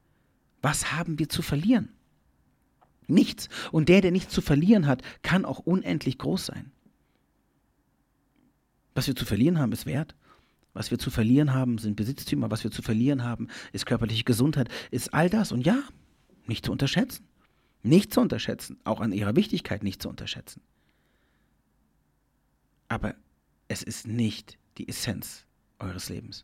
was 0.61 0.91
haben 0.91 1.17
wir 1.17 1.29
zu 1.29 1.41
verlieren? 1.41 1.89
Nichts. 3.07 3.49
Und 3.71 3.89
der, 3.89 4.01
der 4.01 4.11
nichts 4.11 4.33
zu 4.33 4.41
verlieren 4.41 4.87
hat, 4.87 5.01
kann 5.21 5.45
auch 5.45 5.59
unendlich 5.59 6.17
groß 6.17 6.45
sein. 6.47 6.71
Was 8.93 9.07
wir 9.07 9.15
zu 9.15 9.25
verlieren 9.25 9.59
haben, 9.59 9.71
ist 9.71 9.85
Wert. 9.85 10.15
Was 10.73 10.91
wir 10.91 10.99
zu 10.99 11.09
verlieren 11.09 11.53
haben, 11.53 11.77
sind 11.77 11.95
Besitztümer. 11.95 12.51
Was 12.51 12.63
wir 12.63 12.71
zu 12.71 12.81
verlieren 12.81 13.23
haben, 13.23 13.47
ist 13.73 13.85
körperliche 13.85 14.23
Gesundheit, 14.23 14.69
ist 14.91 15.13
all 15.13 15.29
das. 15.29 15.51
Und 15.51 15.65
ja, 15.65 15.83
nicht 16.47 16.65
zu 16.65 16.71
unterschätzen. 16.71 17.25
Nicht 17.83 18.13
zu 18.13 18.21
unterschätzen, 18.21 18.77
auch 18.83 19.01
an 19.01 19.11
ihrer 19.11 19.35
Wichtigkeit 19.35 19.83
nicht 19.83 20.01
zu 20.01 20.09
unterschätzen. 20.09 20.61
Aber 22.87 23.15
es 23.71 23.83
ist 23.83 24.05
nicht 24.05 24.57
die 24.77 24.89
Essenz 24.89 25.45
eures 25.79 26.09
Lebens. 26.09 26.43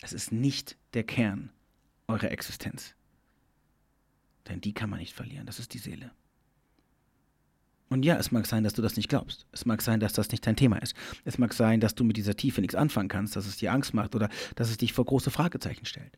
Es 0.00 0.12
ist 0.12 0.30
nicht 0.30 0.76
der 0.94 1.02
Kern 1.02 1.50
eurer 2.06 2.30
Existenz. 2.30 2.94
Denn 4.48 4.60
die 4.60 4.72
kann 4.72 4.88
man 4.88 5.00
nicht 5.00 5.12
verlieren, 5.12 5.46
das 5.46 5.58
ist 5.58 5.74
die 5.74 5.78
Seele. 5.78 6.12
Und 7.88 8.04
ja, 8.04 8.16
es 8.16 8.30
mag 8.30 8.46
sein, 8.46 8.62
dass 8.62 8.74
du 8.74 8.82
das 8.82 8.96
nicht 8.96 9.08
glaubst. 9.08 9.46
Es 9.50 9.66
mag 9.66 9.82
sein, 9.82 9.98
dass 9.98 10.12
das 10.12 10.30
nicht 10.30 10.46
dein 10.46 10.54
Thema 10.54 10.76
ist. 10.76 10.94
Es 11.24 11.36
mag 11.36 11.52
sein, 11.52 11.80
dass 11.80 11.96
du 11.96 12.04
mit 12.04 12.16
dieser 12.16 12.36
Tiefe 12.36 12.60
nichts 12.60 12.76
anfangen 12.76 13.08
kannst, 13.08 13.34
dass 13.34 13.46
es 13.46 13.56
dir 13.56 13.72
Angst 13.72 13.92
macht 13.92 14.14
oder 14.14 14.28
dass 14.54 14.70
es 14.70 14.76
dich 14.76 14.92
vor 14.92 15.04
große 15.04 15.32
Fragezeichen 15.32 15.84
stellt. 15.84 16.16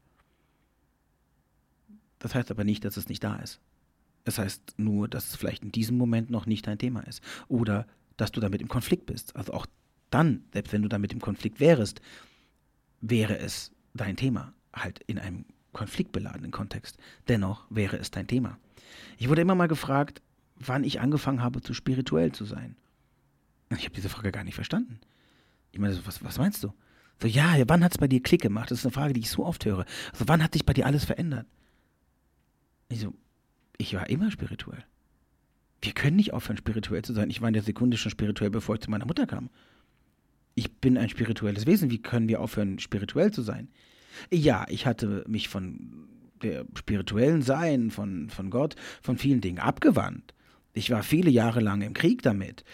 Das 2.18 2.34
heißt 2.34 2.50
aber 2.50 2.64
nicht, 2.64 2.84
dass 2.84 2.98
es 2.98 3.08
nicht 3.08 3.24
da 3.24 3.36
ist. 3.36 3.60
Es 4.26 4.36
heißt 4.36 4.74
nur, 4.76 5.08
dass 5.08 5.30
es 5.30 5.36
vielleicht 5.36 5.62
in 5.62 5.72
diesem 5.72 5.96
Moment 5.96 6.28
noch 6.28 6.44
nicht 6.44 6.66
dein 6.66 6.78
Thema 6.78 7.00
ist. 7.00 7.22
Oder 7.48 7.86
dass 8.22 8.30
du 8.30 8.40
damit 8.40 8.62
im 8.62 8.68
Konflikt 8.68 9.06
bist. 9.06 9.34
Also 9.34 9.52
auch 9.52 9.66
dann, 10.10 10.44
selbst 10.52 10.72
wenn 10.72 10.82
du 10.82 10.88
damit 10.88 11.12
im 11.12 11.20
Konflikt 11.20 11.58
wärst, 11.58 12.00
wäre 13.00 13.36
es 13.36 13.72
dein 13.94 14.16
Thema. 14.16 14.54
Halt 14.72 15.00
in 15.08 15.18
einem 15.18 15.44
konfliktbeladenen 15.72 16.52
Kontext. 16.52 16.98
Dennoch 17.26 17.66
wäre 17.68 17.96
es 17.96 18.12
dein 18.12 18.28
Thema. 18.28 18.58
Ich 19.18 19.28
wurde 19.28 19.42
immer 19.42 19.56
mal 19.56 19.66
gefragt, 19.66 20.22
wann 20.54 20.84
ich 20.84 21.00
angefangen 21.00 21.42
habe, 21.42 21.62
zu 21.62 21.74
spirituell 21.74 22.30
zu 22.30 22.44
sein. 22.44 22.76
Ich 23.76 23.84
habe 23.84 23.94
diese 23.96 24.08
Frage 24.08 24.30
gar 24.30 24.44
nicht 24.44 24.54
verstanden. 24.54 25.00
Ich 25.72 25.80
meine, 25.80 25.98
was, 26.06 26.22
was 26.22 26.38
meinst 26.38 26.62
du? 26.62 26.72
So, 27.20 27.26
ja, 27.26 27.56
wann 27.66 27.82
hat 27.82 27.90
es 27.90 27.98
bei 27.98 28.06
dir 28.06 28.22
Klick 28.22 28.42
gemacht? 28.42 28.70
Das 28.70 28.78
ist 28.78 28.86
eine 28.86 28.92
Frage, 28.92 29.14
die 29.14 29.20
ich 29.20 29.30
so 29.30 29.44
oft 29.44 29.64
höre. 29.64 29.84
Also, 30.12 30.28
wann 30.28 30.44
hat 30.44 30.52
sich 30.52 30.64
bei 30.64 30.74
dir 30.74 30.86
alles 30.86 31.04
verändert? 31.04 31.48
Ich 32.88 33.00
so, 33.00 33.14
ich 33.78 33.94
war 33.94 34.08
immer 34.08 34.30
spirituell. 34.30 34.84
Wir 35.82 35.92
können 35.92 36.16
nicht 36.16 36.32
aufhören, 36.32 36.56
spirituell 36.56 37.02
zu 37.02 37.12
sein. 37.12 37.28
Ich 37.28 37.40
war 37.40 37.48
in 37.48 37.54
der 37.54 37.62
Sekunde 37.62 37.96
schon 37.96 38.10
spirituell, 38.10 38.50
bevor 38.50 38.76
ich 38.76 38.80
zu 38.80 38.90
meiner 38.90 39.06
Mutter 39.06 39.26
kam. 39.26 39.50
Ich 40.54 40.72
bin 40.80 40.96
ein 40.96 41.08
spirituelles 41.08 41.66
Wesen. 41.66 41.90
Wie 41.90 42.00
können 42.00 42.28
wir 42.28 42.40
aufhören, 42.40 42.78
spirituell 42.78 43.32
zu 43.32 43.42
sein? 43.42 43.68
Ja, 44.30 44.64
ich 44.68 44.86
hatte 44.86 45.24
mich 45.26 45.48
von 45.48 46.08
der 46.42 46.66
spirituellen 46.74 47.42
Sein, 47.42 47.90
von, 47.90 48.30
von 48.30 48.50
Gott, 48.50 48.76
von 49.00 49.18
vielen 49.18 49.40
Dingen 49.40 49.58
abgewandt. 49.58 50.34
Ich 50.74 50.90
war 50.90 51.02
viele 51.02 51.30
Jahre 51.30 51.60
lang 51.60 51.82
im 51.82 51.94
Krieg 51.94 52.22
damit. 52.22 52.64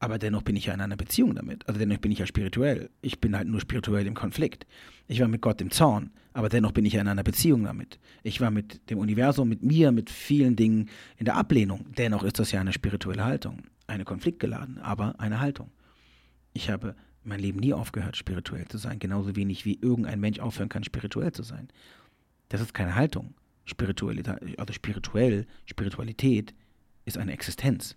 Aber 0.00 0.18
dennoch 0.18 0.42
bin 0.42 0.54
ich 0.54 0.66
ja 0.66 0.74
in 0.74 0.80
einer 0.80 0.96
Beziehung 0.96 1.34
damit. 1.34 1.66
Also 1.66 1.80
dennoch 1.80 1.98
bin 1.98 2.12
ich 2.12 2.20
ja 2.20 2.26
spirituell. 2.26 2.88
Ich 3.02 3.20
bin 3.20 3.36
halt 3.36 3.48
nur 3.48 3.60
spirituell 3.60 4.06
im 4.06 4.14
Konflikt. 4.14 4.66
Ich 5.08 5.20
war 5.20 5.26
mit 5.26 5.40
Gott 5.40 5.60
im 5.60 5.72
Zorn, 5.72 6.10
aber 6.32 6.48
dennoch 6.48 6.72
bin 6.72 6.84
ich 6.84 6.92
ja 6.92 7.00
in 7.00 7.08
einer 7.08 7.24
Beziehung 7.24 7.64
damit. 7.64 7.98
Ich 8.22 8.40
war 8.40 8.52
mit 8.52 8.90
dem 8.90 8.98
Universum, 8.98 9.48
mit 9.48 9.62
mir, 9.62 9.90
mit 9.90 10.08
vielen 10.08 10.54
Dingen 10.54 10.88
in 11.16 11.24
der 11.24 11.36
Ablehnung. 11.36 11.86
Dennoch 11.96 12.22
ist 12.22 12.38
das 12.38 12.52
ja 12.52 12.60
eine 12.60 12.72
spirituelle 12.72 13.24
Haltung. 13.24 13.64
Eine 13.88 14.04
konfliktgeladen, 14.04 14.78
aber 14.78 15.18
eine 15.18 15.40
Haltung. 15.40 15.70
Ich 16.52 16.70
habe 16.70 16.94
mein 17.24 17.40
Leben 17.40 17.58
nie 17.58 17.72
aufgehört, 17.72 18.16
spirituell 18.16 18.68
zu 18.68 18.78
sein. 18.78 19.00
Genauso 19.00 19.34
wenig 19.34 19.64
wie 19.64 19.78
irgendein 19.80 20.20
Mensch 20.20 20.38
aufhören 20.38 20.68
kann, 20.68 20.84
spirituell 20.84 21.32
zu 21.32 21.42
sein. 21.42 21.68
Das 22.48 22.60
ist 22.60 22.72
keine 22.72 22.94
Haltung. 22.94 23.34
Spiritualität, 23.64 24.58
also 24.58 24.72
spirituell, 24.72 25.46
Spiritualität 25.66 26.54
ist 27.04 27.18
eine 27.18 27.32
Existenz. 27.32 27.96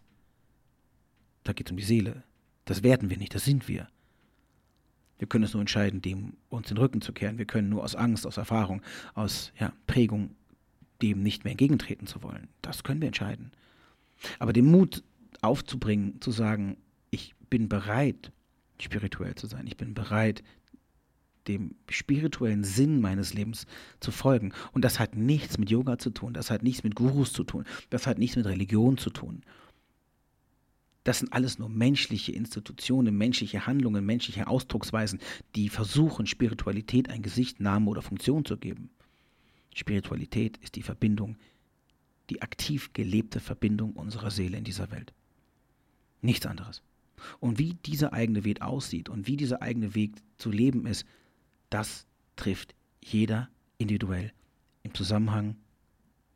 Da 1.52 1.54
geht 1.54 1.68
es 1.68 1.72
um 1.72 1.78
die 1.78 1.84
Seele. 1.84 2.24
Das 2.64 2.82
werden 2.82 3.10
wir 3.10 3.18
nicht, 3.18 3.36
das 3.36 3.44
sind 3.44 3.68
wir. 3.68 3.90
Wir 5.18 5.28
können 5.28 5.44
es 5.44 5.52
nur 5.52 5.60
entscheiden, 5.60 6.02
dem 6.02 6.38
uns 6.48 6.70
den 6.70 6.78
Rücken 6.78 7.02
zu 7.02 7.12
kehren. 7.12 7.38
Wir 7.38 7.46
können 7.46 7.68
nur 7.68 7.84
aus 7.84 7.94
Angst, 7.94 8.26
aus 8.26 8.38
Erfahrung, 8.38 8.82
aus 9.16 9.52
ja, 9.60 9.74
Prägung 9.86 10.34
dem 11.02 11.22
nicht 11.22 11.44
mehr 11.44 11.52
entgegentreten 11.52 12.08
zu 12.08 12.24
wollen. 12.24 12.48
Das 12.62 12.86
können 12.86 13.02
wir 13.02 13.08
entscheiden. 13.08 13.52
Aber 14.40 14.54
den 14.54 14.64
Mut 14.64 15.04
aufzubringen, 15.42 16.22
zu 16.22 16.32
sagen, 16.32 16.78
ich 17.10 17.36
bin 17.50 17.68
bereit, 17.68 18.32
spirituell 18.80 19.36
zu 19.36 19.46
sein. 19.48 19.68
Ich 19.68 19.76
bin 19.76 19.94
bereit, 19.94 20.44
dem 21.50 21.76
spirituellen 21.90 22.64
Sinn 22.64 23.02
meines 23.02 23.34
Lebens 23.34 23.66
zu 24.00 24.12
folgen. 24.12 24.54
Und 24.72 24.86
das 24.86 25.02
hat 25.02 25.18
nichts 25.18 25.58
mit 25.58 25.70
Yoga 25.70 25.98
zu 25.98 26.12
tun, 26.12 26.34
das 26.34 26.50
hat 26.50 26.64
nichts 26.64 26.86
mit 26.86 26.96
Gurus 26.96 27.34
zu 27.34 27.44
tun, 27.44 27.66
das 27.90 28.08
hat 28.08 28.20
nichts 28.20 28.38
mit 28.38 28.46
Religion 28.46 28.98
zu 28.98 29.10
tun. 29.10 29.44
Das 31.04 31.20
sind 31.20 31.34
alles 31.34 31.58
nur 31.58 31.70
menschliche 31.70 32.32
Institutionen, 32.32 33.18
menschliche 33.18 33.66
Handlungen, 33.66 34.06
menschliche 34.06 34.48
Ausdrucksweisen, 34.48 35.20
die 35.56 35.70
versuchen, 35.70 36.28
Spiritualität 36.28 37.10
ein 37.10 37.24
Gesicht, 37.24 37.60
Name 37.60 37.90
oder 37.90 38.02
Funktion 38.02 38.46
zu 38.46 38.58
geben. 38.58 38.92
Spiritualität 39.74 40.58
ist 40.58 40.76
die 40.76 40.84
Verbindung, 40.84 41.38
die 42.30 42.42
aktiv 42.42 42.94
gelebte 42.94 43.40
Verbindung 43.40 43.94
unserer 43.94 44.30
Seele 44.30 44.58
in 44.58 44.64
dieser 44.64 44.92
Welt. 44.92 45.14
Nichts 46.22 46.46
anderes. 46.46 46.84
Und 47.40 47.58
wie 47.58 47.74
dieser 47.86 48.14
eigene 48.14 48.44
Weg 48.44 48.62
aussieht 48.62 49.10
und 49.10 49.28
wie 49.28 49.38
dieser 49.38 49.62
eigene 49.62 49.96
Weg 49.96 50.14
zu 50.38 50.52
leben 50.52 50.86
ist, 50.86 51.06
das 51.70 52.06
trifft 52.36 52.76
jeder 53.04 53.50
individuell 53.78 54.34
im 54.84 54.94
Zusammenhang 54.94 55.56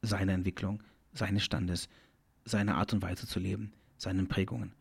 seiner 0.02 0.34
Entwicklung, 0.34 0.82
seines 1.14 1.44
Standes, 1.44 1.90
seiner 2.46 2.76
Art 2.76 2.94
und 2.94 3.02
Weise 3.02 3.28
zu 3.28 3.40
leben, 3.40 3.72
seinen 3.98 4.28
Prägungen. 4.28 4.74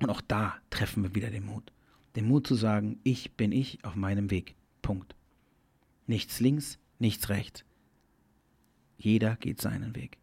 Und 0.00 0.10
auch 0.10 0.20
da 0.20 0.56
treffen 0.70 1.02
wir 1.02 1.14
wieder 1.14 1.30
den 1.30 1.46
Mut. 1.46 1.72
Den 2.16 2.26
Mut 2.26 2.46
zu 2.46 2.54
sagen, 2.54 3.00
ich 3.02 3.32
bin 3.32 3.52
ich 3.52 3.84
auf 3.84 3.94
meinem 3.94 4.30
Weg. 4.30 4.54
Punkt. 4.82 5.14
Nichts 6.06 6.40
links, 6.40 6.78
nichts 6.98 7.28
rechts. 7.28 7.64
Jeder 8.98 9.36
geht 9.36 9.60
seinen 9.60 9.94
Weg. 9.94 10.18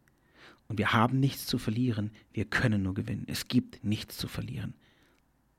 Und 0.66 0.78
wir 0.78 0.92
haben 0.92 1.20
nichts 1.20 1.46
zu 1.46 1.58
verlieren, 1.58 2.10
wir 2.32 2.46
können 2.46 2.82
nur 2.82 2.94
gewinnen. 2.94 3.24
Es 3.28 3.48
gibt 3.48 3.84
nichts 3.84 4.16
zu 4.16 4.28
verlieren. 4.28 4.74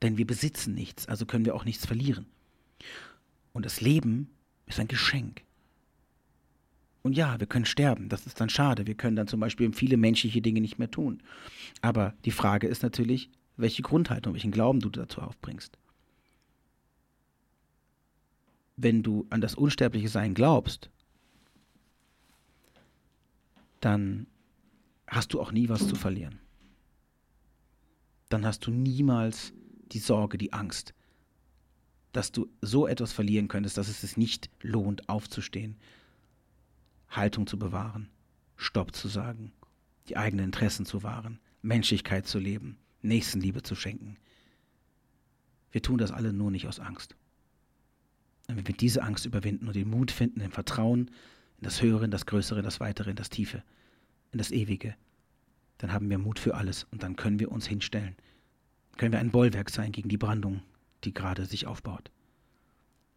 Denn 0.01 0.17
wir 0.17 0.27
besitzen 0.27 0.73
nichts, 0.73 1.07
also 1.07 1.25
können 1.25 1.45
wir 1.45 1.55
auch 1.55 1.65
nichts 1.65 1.85
verlieren. 1.85 2.25
Und 3.53 3.65
das 3.65 3.81
Leben 3.81 4.29
ist 4.65 4.79
ein 4.79 4.87
Geschenk. 4.87 5.44
Und 7.05 7.15
ja, 7.15 7.39
wir 7.39 7.45
können 7.45 7.65
sterben, 7.65 8.09
das 8.09 8.25
ist 8.25 8.41
dann 8.41 8.49
schade. 8.49 8.87
Wir 8.87 8.95
können 8.95 9.15
dann 9.15 9.27
zum 9.27 9.39
Beispiel 9.39 9.71
viele 9.73 9.95
menschliche 9.95 10.41
Dinge 10.41 10.59
nicht 10.59 10.79
mehr 10.79 10.89
tun. 10.89 11.21
Aber 11.83 12.15
die 12.25 12.31
Frage 12.31 12.65
ist 12.65 12.81
natürlich, 12.81 13.29
welche 13.57 13.83
Grundhaltung, 13.83 14.33
welchen 14.33 14.49
Glauben 14.49 14.79
du 14.79 14.89
dazu 14.89 15.21
aufbringst. 15.21 15.77
Wenn 18.75 19.03
du 19.03 19.27
an 19.29 19.39
das 19.39 19.53
unsterbliche 19.53 20.09
Sein 20.09 20.33
glaubst, 20.33 20.89
dann 23.81 24.25
hast 25.05 25.31
du 25.31 25.41
auch 25.41 25.51
nie 25.51 25.69
was 25.69 25.87
zu 25.87 25.93
verlieren. 25.93 26.39
Dann 28.29 28.47
hast 28.47 28.65
du 28.65 28.71
niemals 28.71 29.53
die 29.91 29.99
Sorge, 29.99 30.39
die 30.39 30.53
Angst, 30.53 30.95
dass 32.13 32.31
du 32.31 32.49
so 32.61 32.87
etwas 32.87 33.13
verlieren 33.13 33.47
könntest, 33.47 33.77
dass 33.77 33.89
es 33.89 34.01
sich 34.01 34.17
nicht 34.17 34.49
lohnt, 34.63 35.07
aufzustehen, 35.07 35.75
Haltung 37.09 37.47
zu 37.47 37.57
bewahren, 37.57 38.09
Stopp 38.57 38.95
zu 38.95 39.07
sagen, 39.07 39.51
die 40.07 40.17
eigenen 40.17 40.45
Interessen 40.45 40.85
zu 40.85 41.03
wahren, 41.03 41.39
Menschlichkeit 41.61 42.27
zu 42.27 42.39
leben, 42.39 42.77
Nächstenliebe 43.01 43.63
zu 43.63 43.75
schenken. 43.75 44.17
Wir 45.71 45.81
tun 45.81 45.97
das 45.97 46.11
alle 46.11 46.33
nur 46.33 46.51
nicht 46.51 46.67
aus 46.67 46.79
Angst. 46.79 47.15
Wenn 48.47 48.67
wir 48.67 48.75
diese 48.75 49.03
Angst 49.03 49.25
überwinden 49.25 49.67
und 49.67 49.75
den 49.75 49.89
Mut 49.89 50.11
finden, 50.11 50.41
im 50.41 50.51
Vertrauen 50.51 51.09
in 51.57 51.63
das 51.63 51.81
Höhere, 51.81 52.05
in 52.05 52.11
das 52.11 52.25
Größere, 52.25 52.59
in 52.59 52.65
das 52.65 52.79
Weitere, 52.79 53.09
in 53.09 53.15
das 53.15 53.29
Tiefe, 53.29 53.63
in 54.31 54.37
das 54.37 54.51
Ewige, 54.51 54.95
dann 55.77 55.91
haben 55.91 56.09
wir 56.09 56.17
Mut 56.17 56.39
für 56.39 56.55
alles 56.55 56.85
und 56.91 57.03
dann 57.03 57.15
können 57.15 57.39
wir 57.39 57.51
uns 57.51 57.67
hinstellen. 57.67 58.15
Können 58.97 59.11
wir 59.11 59.19
ein 59.19 59.31
Bollwerk 59.31 59.69
sein 59.69 59.91
gegen 59.91 60.09
die 60.09 60.17
Brandung, 60.17 60.61
die 61.03 61.13
gerade 61.13 61.45
sich 61.45 61.67
aufbaut. 61.67 62.11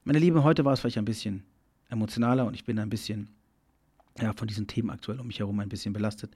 Meine 0.05 0.19
Lieben, 0.19 0.43
heute 0.43 0.65
war 0.65 0.73
es 0.73 0.81
vielleicht 0.81 0.99
ein 0.99 1.05
bisschen 1.05 1.45
emotionaler 1.89 2.47
und 2.47 2.55
ich 2.55 2.65
bin 2.65 2.79
ein 2.79 2.91
bisschen 2.91 3.29
ja, 4.21 4.33
von 4.33 4.49
diesen 4.49 4.67
Themen 4.67 4.91
aktuell 4.91 5.21
um 5.21 5.27
mich 5.27 5.39
herum 5.39 5.61
ein 5.61 5.69
bisschen 5.69 5.93
belastet, 5.93 6.35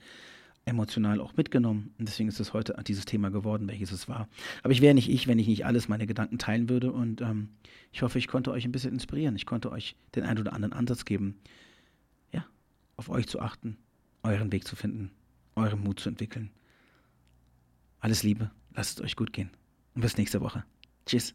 emotional 0.64 1.20
auch 1.20 1.36
mitgenommen. 1.36 1.94
Und 1.98 2.08
deswegen 2.08 2.28
ist 2.28 2.40
es 2.40 2.52
heute 2.52 2.76
dieses 2.86 3.04
Thema 3.04 3.30
geworden, 3.30 3.68
welches 3.68 3.92
es 3.92 4.08
war. 4.08 4.28
Aber 4.62 4.72
ich 4.72 4.80
wäre 4.80 4.94
nicht 4.94 5.10
ich, 5.10 5.26
wenn 5.26 5.38
ich 5.38 5.48
nicht 5.48 5.66
alles 5.66 5.88
meine 5.88 6.06
Gedanken 6.06 6.38
teilen 6.38 6.68
würde. 6.68 6.92
Und 6.92 7.20
ähm, 7.20 7.48
ich 7.92 8.02
hoffe, 8.02 8.18
ich 8.18 8.28
konnte 8.28 8.52
euch 8.52 8.64
ein 8.64 8.72
bisschen 8.72 8.92
inspirieren. 8.92 9.36
Ich 9.36 9.46
konnte 9.46 9.72
euch 9.72 9.96
den 10.14 10.24
einen 10.24 10.40
oder 10.40 10.52
anderen 10.52 10.72
Ansatz 10.72 11.04
geben, 11.04 11.38
ja, 12.32 12.46
auf 12.96 13.08
euch 13.08 13.26
zu 13.26 13.40
achten, 13.40 13.76
euren 14.22 14.52
Weg 14.52 14.66
zu 14.66 14.76
finden, 14.76 15.10
euren 15.56 15.82
Mut 15.82 16.00
zu 16.00 16.08
entwickeln. 16.08 16.50
Alles 18.00 18.22
Liebe, 18.22 18.50
lasst 18.74 18.98
es 18.98 19.04
euch 19.04 19.16
gut 19.16 19.32
gehen. 19.32 19.50
Und 19.94 20.02
bis 20.02 20.16
nächste 20.16 20.40
Woche. 20.40 20.64
Tschüss. 21.06 21.34